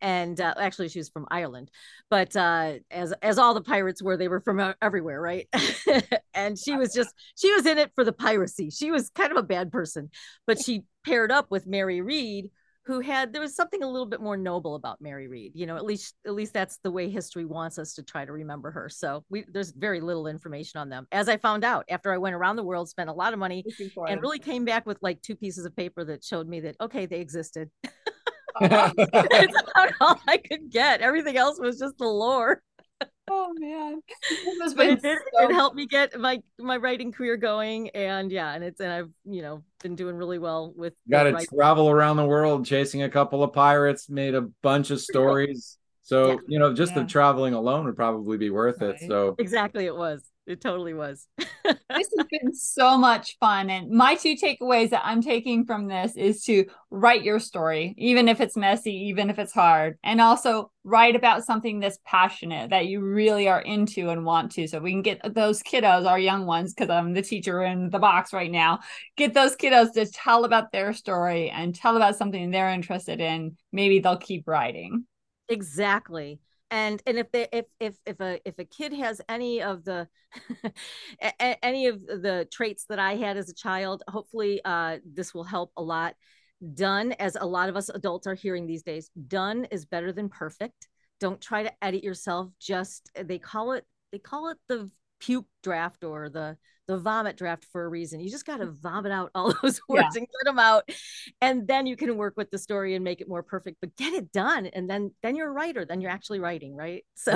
and 0.00 0.40
uh, 0.40 0.54
actually, 0.58 0.88
she 0.88 0.98
was 0.98 1.08
from 1.08 1.26
Ireland. 1.30 1.70
But 2.08 2.34
uh, 2.36 2.74
as 2.90 3.12
as 3.22 3.38
all 3.38 3.54
the 3.54 3.62
pirates 3.62 4.02
were, 4.02 4.16
they 4.16 4.28
were 4.28 4.40
from 4.40 4.74
everywhere, 4.80 5.20
right? 5.20 5.48
and 6.34 6.58
she 6.58 6.76
was 6.76 6.92
just, 6.94 7.14
she 7.36 7.52
was 7.52 7.66
in 7.66 7.78
it 7.78 7.92
for 7.94 8.04
the 8.04 8.12
piracy. 8.12 8.70
She 8.70 8.90
was 8.90 9.10
kind 9.10 9.30
of 9.30 9.38
a 9.38 9.42
bad 9.42 9.70
person, 9.70 10.10
but 10.46 10.62
she 10.62 10.84
paired 11.04 11.32
up 11.32 11.50
with 11.50 11.66
Mary 11.66 12.00
Read, 12.00 12.50
who 12.90 13.00
had 13.00 13.32
there 13.32 13.40
was 13.40 13.54
something 13.54 13.82
a 13.82 13.88
little 13.88 14.06
bit 14.06 14.20
more 14.20 14.36
noble 14.36 14.74
about 14.74 15.00
Mary 15.00 15.28
Read. 15.28 15.52
You 15.54 15.66
know, 15.66 15.76
at 15.76 15.84
least 15.84 16.14
at 16.26 16.34
least 16.34 16.52
that's 16.52 16.78
the 16.82 16.90
way 16.90 17.08
history 17.08 17.44
wants 17.44 17.78
us 17.78 17.94
to 17.94 18.02
try 18.02 18.24
to 18.24 18.32
remember 18.32 18.70
her. 18.70 18.88
So 18.88 19.24
we 19.28 19.44
there's 19.52 19.70
very 19.70 20.00
little 20.00 20.26
information 20.26 20.80
on 20.80 20.88
them. 20.88 21.06
As 21.12 21.28
I 21.28 21.36
found 21.36 21.62
out 21.62 21.84
after 21.88 22.12
I 22.12 22.18
went 22.18 22.34
around 22.34 22.56
the 22.56 22.64
world, 22.64 22.88
spent 22.88 23.10
a 23.10 23.12
lot 23.12 23.32
of 23.32 23.38
money, 23.38 23.64
and 24.08 24.20
really 24.20 24.38
came 24.38 24.64
back 24.64 24.86
with 24.86 24.98
like 25.02 25.22
two 25.22 25.36
pieces 25.36 25.64
of 25.64 25.76
paper 25.76 26.04
that 26.04 26.24
showed 26.24 26.48
me 26.48 26.60
that 26.60 26.76
okay, 26.80 27.06
they 27.06 27.20
existed. 27.20 27.70
it's 28.60 29.62
about 29.74 29.92
all 30.00 30.20
I 30.26 30.38
could 30.38 30.70
get. 30.70 31.00
Everything 31.00 31.36
else 31.36 31.58
was 31.60 31.78
just 31.78 31.98
the 31.98 32.06
lore 32.06 32.62
oh 33.30 33.52
man 33.58 34.00
but 34.76 34.86
it 34.86 35.02
did 35.02 35.18
so... 35.32 35.48
it 35.48 35.52
helped 35.52 35.76
me 35.76 35.86
get 35.86 36.18
my 36.18 36.42
my 36.58 36.76
writing 36.76 37.12
career 37.12 37.36
going 37.36 37.88
and 37.90 38.30
yeah 38.30 38.52
and 38.52 38.64
it's 38.64 38.80
and 38.80 38.92
i've 38.92 39.10
you 39.24 39.40
know 39.40 39.62
been 39.82 39.94
doing 39.94 40.16
really 40.16 40.38
well 40.38 40.72
with 40.76 40.92
got 41.08 41.24
to 41.24 41.46
travel 41.46 41.88
around 41.88 42.16
the 42.16 42.24
world 42.24 42.66
chasing 42.66 43.02
a 43.02 43.08
couple 43.08 43.42
of 43.42 43.52
pirates 43.52 44.08
made 44.08 44.34
a 44.34 44.42
bunch 44.62 44.90
of 44.90 45.00
stories 45.00 45.78
so 46.02 46.32
yeah. 46.32 46.36
you 46.48 46.58
know 46.58 46.74
just 46.74 46.94
yeah. 46.94 47.02
the 47.02 47.08
traveling 47.08 47.54
alone 47.54 47.86
would 47.86 47.96
probably 47.96 48.36
be 48.36 48.50
worth 48.50 48.80
right. 48.80 48.96
it 48.96 49.08
so 49.08 49.34
exactly 49.38 49.86
it 49.86 49.94
was 49.94 50.22
it 50.50 50.60
totally 50.60 50.92
was. 50.94 51.26
this 51.38 51.78
has 52.16 52.26
been 52.30 52.52
so 52.52 52.98
much 52.98 53.38
fun. 53.38 53.70
And 53.70 53.90
my 53.90 54.14
two 54.14 54.36
takeaways 54.36 54.90
that 54.90 55.02
I'm 55.04 55.22
taking 55.22 55.64
from 55.64 55.88
this 55.88 56.16
is 56.16 56.44
to 56.44 56.66
write 56.90 57.22
your 57.22 57.38
story, 57.38 57.94
even 57.96 58.28
if 58.28 58.40
it's 58.40 58.56
messy, 58.56 58.92
even 59.08 59.30
if 59.30 59.38
it's 59.38 59.52
hard, 59.52 59.96
and 60.02 60.20
also 60.20 60.70
write 60.84 61.14
about 61.14 61.44
something 61.44 61.80
that's 61.80 61.98
passionate 62.04 62.70
that 62.70 62.86
you 62.86 63.00
really 63.00 63.48
are 63.48 63.60
into 63.60 64.10
and 64.10 64.24
want 64.24 64.52
to. 64.52 64.66
So 64.66 64.80
we 64.80 64.92
can 64.92 65.02
get 65.02 65.34
those 65.34 65.62
kiddos, 65.62 66.06
our 66.06 66.18
young 66.18 66.46
ones, 66.46 66.74
because 66.74 66.90
I'm 66.90 67.14
the 67.14 67.22
teacher 67.22 67.62
in 67.62 67.90
the 67.90 67.98
box 67.98 68.32
right 68.32 68.50
now, 68.50 68.80
get 69.16 69.34
those 69.34 69.56
kiddos 69.56 69.92
to 69.94 70.06
tell 70.06 70.44
about 70.44 70.72
their 70.72 70.92
story 70.92 71.50
and 71.50 71.74
tell 71.74 71.96
about 71.96 72.16
something 72.16 72.50
they're 72.50 72.70
interested 72.70 73.20
in. 73.20 73.56
Maybe 73.72 74.00
they'll 74.00 74.18
keep 74.18 74.48
writing. 74.48 75.04
Exactly 75.48 76.40
and 76.70 77.02
and 77.06 77.18
if 77.18 77.30
they 77.32 77.48
if 77.52 77.66
if 77.78 77.96
if 78.06 78.20
a 78.20 78.40
if 78.44 78.58
a 78.58 78.64
kid 78.64 78.92
has 78.92 79.20
any 79.28 79.62
of 79.62 79.84
the 79.84 80.08
any 81.40 81.86
of 81.86 82.00
the 82.06 82.46
traits 82.52 82.84
that 82.88 82.98
i 82.98 83.16
had 83.16 83.36
as 83.36 83.48
a 83.48 83.54
child 83.54 84.02
hopefully 84.08 84.60
uh 84.64 84.98
this 85.04 85.34
will 85.34 85.44
help 85.44 85.72
a 85.76 85.82
lot. 85.82 86.14
Done 86.74 87.12
as 87.12 87.38
a 87.40 87.46
lot 87.46 87.70
of 87.70 87.76
us 87.76 87.88
adults 87.88 88.26
are 88.26 88.34
hearing 88.34 88.66
these 88.66 88.82
days 88.82 89.10
done 89.28 89.64
is 89.70 89.86
better 89.86 90.12
than 90.12 90.28
perfect. 90.28 90.88
Don't 91.18 91.40
try 91.40 91.62
to 91.62 91.72
edit 91.82 92.04
yourself 92.04 92.50
just 92.60 93.10
they 93.18 93.38
call 93.38 93.72
it 93.72 93.84
they 94.12 94.18
call 94.18 94.48
it 94.48 94.58
the 94.68 94.90
puke 95.20 95.46
draft 95.62 96.04
or 96.04 96.28
the 96.28 96.56
the 96.88 96.98
vomit 96.98 97.36
draft 97.36 97.64
for 97.70 97.84
a 97.84 97.88
reason. 97.88 98.18
You 98.18 98.30
just 98.30 98.46
got 98.46 98.56
to 98.56 98.66
mm. 98.66 98.76
vomit 98.80 99.12
out 99.12 99.30
all 99.34 99.54
those 99.62 99.80
words 99.88 100.08
yeah. 100.14 100.20
and 100.20 100.26
get 100.26 100.44
them 100.44 100.58
out, 100.58 100.88
and 101.40 101.66
then 101.68 101.86
you 101.86 101.96
can 101.96 102.16
work 102.16 102.34
with 102.36 102.50
the 102.50 102.58
story 102.58 102.94
and 102.94 103.04
make 103.04 103.20
it 103.20 103.28
more 103.28 103.42
perfect. 103.42 103.78
But 103.80 103.96
get 103.96 104.12
it 104.12 104.32
done, 104.32 104.66
and 104.66 104.90
then 104.90 105.12
then 105.22 105.36
you're 105.36 105.48
a 105.48 105.52
writer. 105.52 105.84
Then 105.84 106.00
you're 106.00 106.10
actually 106.10 106.40
writing, 106.40 106.76
right? 106.76 107.04
So 107.14 107.32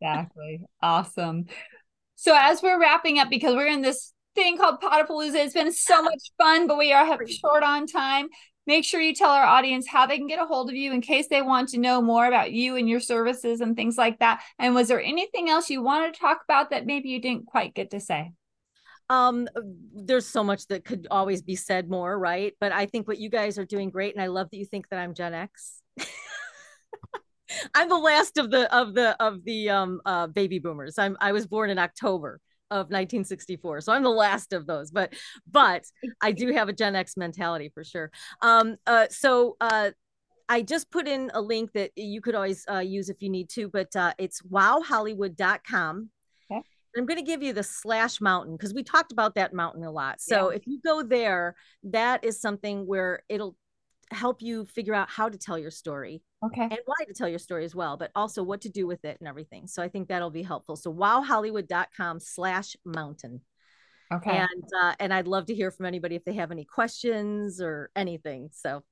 yeah, 0.00 0.20
exactly, 0.20 0.60
awesome. 0.82 1.46
So 2.16 2.36
as 2.38 2.62
we're 2.62 2.80
wrapping 2.80 3.18
up, 3.18 3.30
because 3.30 3.54
we're 3.54 3.66
in 3.66 3.82
this 3.82 4.12
thing 4.34 4.58
called 4.58 4.80
Podapalooza. 4.80 5.36
It's 5.36 5.54
been 5.54 5.72
so 5.72 6.02
much 6.10 6.22
fun, 6.38 6.66
but 6.66 6.78
we 6.78 6.92
are 6.92 7.04
have 7.04 7.20
short 7.28 7.62
on 7.62 7.86
time. 7.86 8.28
Make 8.66 8.84
sure 8.84 9.00
you 9.00 9.14
tell 9.14 9.30
our 9.30 9.44
audience 9.44 9.86
how 9.86 10.06
they 10.06 10.16
can 10.16 10.26
get 10.26 10.40
a 10.40 10.46
hold 10.46 10.70
of 10.70 10.74
you 10.74 10.92
in 10.92 11.00
case 11.00 11.28
they 11.28 11.42
want 11.42 11.68
to 11.70 11.78
know 11.78 12.00
more 12.00 12.26
about 12.26 12.52
you 12.52 12.76
and 12.76 12.88
your 12.88 13.00
services 13.00 13.60
and 13.60 13.76
things 13.76 13.98
like 13.98 14.18
that. 14.20 14.42
And 14.58 14.74
was 14.74 14.88
there 14.88 15.02
anything 15.02 15.50
else 15.50 15.68
you 15.68 15.82
wanted 15.82 16.14
to 16.14 16.20
talk 16.20 16.40
about 16.44 16.70
that 16.70 16.86
maybe 16.86 17.10
you 17.10 17.20
didn't 17.20 17.46
quite 17.46 17.74
get 17.74 17.90
to 17.90 18.00
say? 18.00 18.32
um 19.10 19.46
there's 19.94 20.26
so 20.26 20.42
much 20.42 20.66
that 20.68 20.84
could 20.84 21.06
always 21.10 21.42
be 21.42 21.56
said 21.56 21.90
more 21.90 22.18
right 22.18 22.54
but 22.58 22.72
i 22.72 22.86
think 22.86 23.06
what 23.06 23.18
you 23.18 23.28
guys 23.28 23.58
are 23.58 23.66
doing 23.66 23.90
great 23.90 24.14
and 24.14 24.22
i 24.22 24.26
love 24.26 24.48
that 24.50 24.56
you 24.56 24.64
think 24.64 24.88
that 24.88 24.98
i'm 24.98 25.12
gen 25.12 25.34
x 25.34 25.82
i'm 27.74 27.88
the 27.88 27.98
last 27.98 28.38
of 28.38 28.50
the 28.50 28.74
of 28.74 28.94
the 28.94 29.14
of 29.22 29.44
the 29.44 29.68
um 29.68 30.00
uh 30.06 30.26
baby 30.26 30.58
boomers 30.58 30.98
i'm 30.98 31.16
i 31.20 31.32
was 31.32 31.46
born 31.46 31.68
in 31.68 31.78
october 31.78 32.40
of 32.70 32.86
1964 32.86 33.80
so 33.80 33.92
i'm 33.92 34.02
the 34.02 34.08
last 34.08 34.52
of 34.52 34.66
those 34.66 34.90
but 34.90 35.12
but 35.50 35.84
i 36.20 36.32
do 36.32 36.52
have 36.52 36.68
a 36.68 36.72
gen 36.72 36.96
x 36.96 37.16
mentality 37.16 37.70
for 37.72 37.84
sure. 37.84 38.10
Um 38.40 38.76
uh 38.86 39.06
so 39.10 39.56
uh 39.60 39.90
I 40.46 40.60
just 40.60 40.90
put 40.90 41.08
in 41.08 41.30
a 41.32 41.40
link 41.40 41.72
that 41.72 41.92
you 41.96 42.20
could 42.20 42.34
always 42.34 42.66
uh, 42.70 42.80
use 42.80 43.08
if 43.08 43.22
you 43.22 43.30
need 43.30 43.48
to, 43.52 43.66
but 43.66 43.96
uh, 43.96 44.12
it's 44.18 44.42
wowhollywood.com 44.42 46.10
I'm 46.96 47.06
going 47.06 47.18
to 47.18 47.24
give 47.24 47.42
you 47.42 47.52
the 47.52 47.62
slash 47.62 48.20
mountain 48.20 48.56
because 48.56 48.72
we 48.72 48.82
talked 48.82 49.12
about 49.12 49.34
that 49.34 49.52
mountain 49.52 49.84
a 49.84 49.90
lot. 49.90 50.20
So 50.20 50.50
yeah. 50.50 50.56
if 50.56 50.66
you 50.66 50.80
go 50.84 51.02
there, 51.02 51.56
that 51.84 52.24
is 52.24 52.40
something 52.40 52.86
where 52.86 53.22
it'll 53.28 53.56
help 54.14 54.42
you 54.42 54.64
figure 54.64 54.94
out 54.94 55.10
how 55.10 55.28
to 55.28 55.38
tell 55.38 55.58
your 55.58 55.70
story. 55.70 56.22
Okay. 56.44 56.62
And 56.62 56.78
why 56.84 57.04
to 57.06 57.14
tell 57.14 57.28
your 57.28 57.38
story 57.38 57.64
as 57.64 57.74
well, 57.74 57.96
but 57.96 58.10
also 58.14 58.42
what 58.42 58.60
to 58.62 58.68
do 58.68 58.86
with 58.86 59.04
it 59.04 59.16
and 59.20 59.28
everything. 59.28 59.66
So 59.66 59.82
I 59.82 59.88
think 59.88 60.08
that'll 60.08 60.30
be 60.30 60.42
helpful. 60.42 60.76
So 60.76 60.92
wowhollywood.com 60.92 62.20
slash 62.20 62.76
mountain. 62.84 63.40
Okay. 64.12 64.36
And 64.36 64.64
uh, 64.82 64.94
and 65.00 65.12
I'd 65.12 65.26
love 65.26 65.46
to 65.46 65.54
hear 65.54 65.70
from 65.70 65.86
anybody 65.86 66.14
if 66.14 66.24
they 66.24 66.34
have 66.34 66.50
any 66.50 66.64
questions 66.64 67.60
or 67.60 67.90
anything. 67.96 68.50
So 68.52 68.84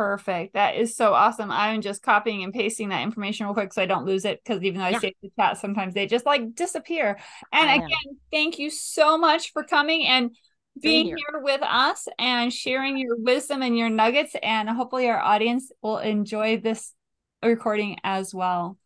Perfect. 0.00 0.54
That 0.54 0.76
is 0.76 0.96
so 0.96 1.12
awesome. 1.12 1.50
I'm 1.50 1.82
just 1.82 2.02
copying 2.02 2.42
and 2.42 2.54
pasting 2.54 2.88
that 2.88 3.02
information 3.02 3.44
real 3.44 3.52
quick 3.52 3.70
so 3.70 3.82
I 3.82 3.86
don't 3.86 4.06
lose 4.06 4.24
it 4.24 4.42
because 4.42 4.62
even 4.62 4.80
though 4.80 4.86
I 4.86 4.90
yeah. 4.90 4.98
save 4.98 5.12
the 5.22 5.30
chat, 5.38 5.58
sometimes 5.58 5.92
they 5.92 6.06
just 6.06 6.24
like 6.24 6.54
disappear. 6.54 7.18
And 7.52 7.82
again, 7.82 8.16
thank 8.32 8.58
you 8.58 8.70
so 8.70 9.18
much 9.18 9.52
for 9.52 9.62
coming 9.62 10.06
and 10.06 10.34
being 10.82 11.06
here. 11.06 11.16
here. 11.16 11.40
with 11.40 11.62
us 11.62 12.08
and 12.18 12.52
sharing 12.52 12.98
your 12.98 13.16
wisdom 13.16 13.62
and 13.62 13.76
your 13.76 13.90
nuggets. 13.90 14.34
And 14.42 14.68
hopefully, 14.68 15.08
our 15.08 15.20
audience 15.20 15.70
will 15.82 15.98
enjoy 15.98 16.60
this 16.60 16.94
recording 17.42 17.98
as 18.04 18.34
well. 18.34 18.76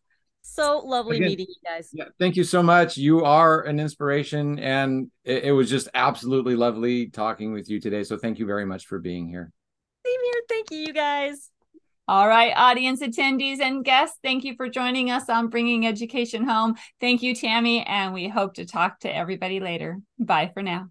So 0.47 0.79
lovely 0.85 1.17
Again, 1.17 1.29
meeting 1.29 1.47
you 1.49 1.61
guys. 1.65 1.89
Yeah, 1.91 2.05
thank 2.19 2.35
you 2.35 2.43
so 2.43 2.61
much. 2.61 2.97
You 2.97 3.23
are 3.25 3.63
an 3.63 3.79
inspiration, 3.79 4.59
and 4.59 5.09
it, 5.23 5.45
it 5.45 5.51
was 5.51 5.69
just 5.69 5.89
absolutely 5.95 6.55
lovely 6.55 7.07
talking 7.07 7.51
with 7.51 7.67
you 7.67 7.79
today. 7.81 8.03
So, 8.03 8.15
thank 8.15 8.37
you 8.37 8.45
very 8.45 8.65
much 8.65 8.85
for 8.85 8.99
being 8.99 9.27
here. 9.27 9.51
Same 10.05 10.23
here. 10.23 10.41
Thank 10.47 10.71
you, 10.71 10.77
you 10.77 10.93
guys. 10.93 11.49
All 12.07 12.27
right, 12.27 12.53
audience 12.55 13.01
attendees 13.01 13.59
and 13.59 13.83
guests, 13.83 14.19
thank 14.21 14.43
you 14.43 14.53
for 14.55 14.69
joining 14.69 15.09
us 15.09 15.27
on 15.27 15.47
Bringing 15.47 15.87
Education 15.87 16.43
Home. 16.43 16.75
Thank 17.01 17.23
you, 17.23 17.33
Tammy, 17.33 17.83
and 17.83 18.13
we 18.13 18.27
hope 18.27 18.53
to 18.55 18.65
talk 18.65 18.99
to 18.99 19.13
everybody 19.13 19.59
later. 19.59 19.99
Bye 20.19 20.51
for 20.53 20.61
now. 20.61 20.89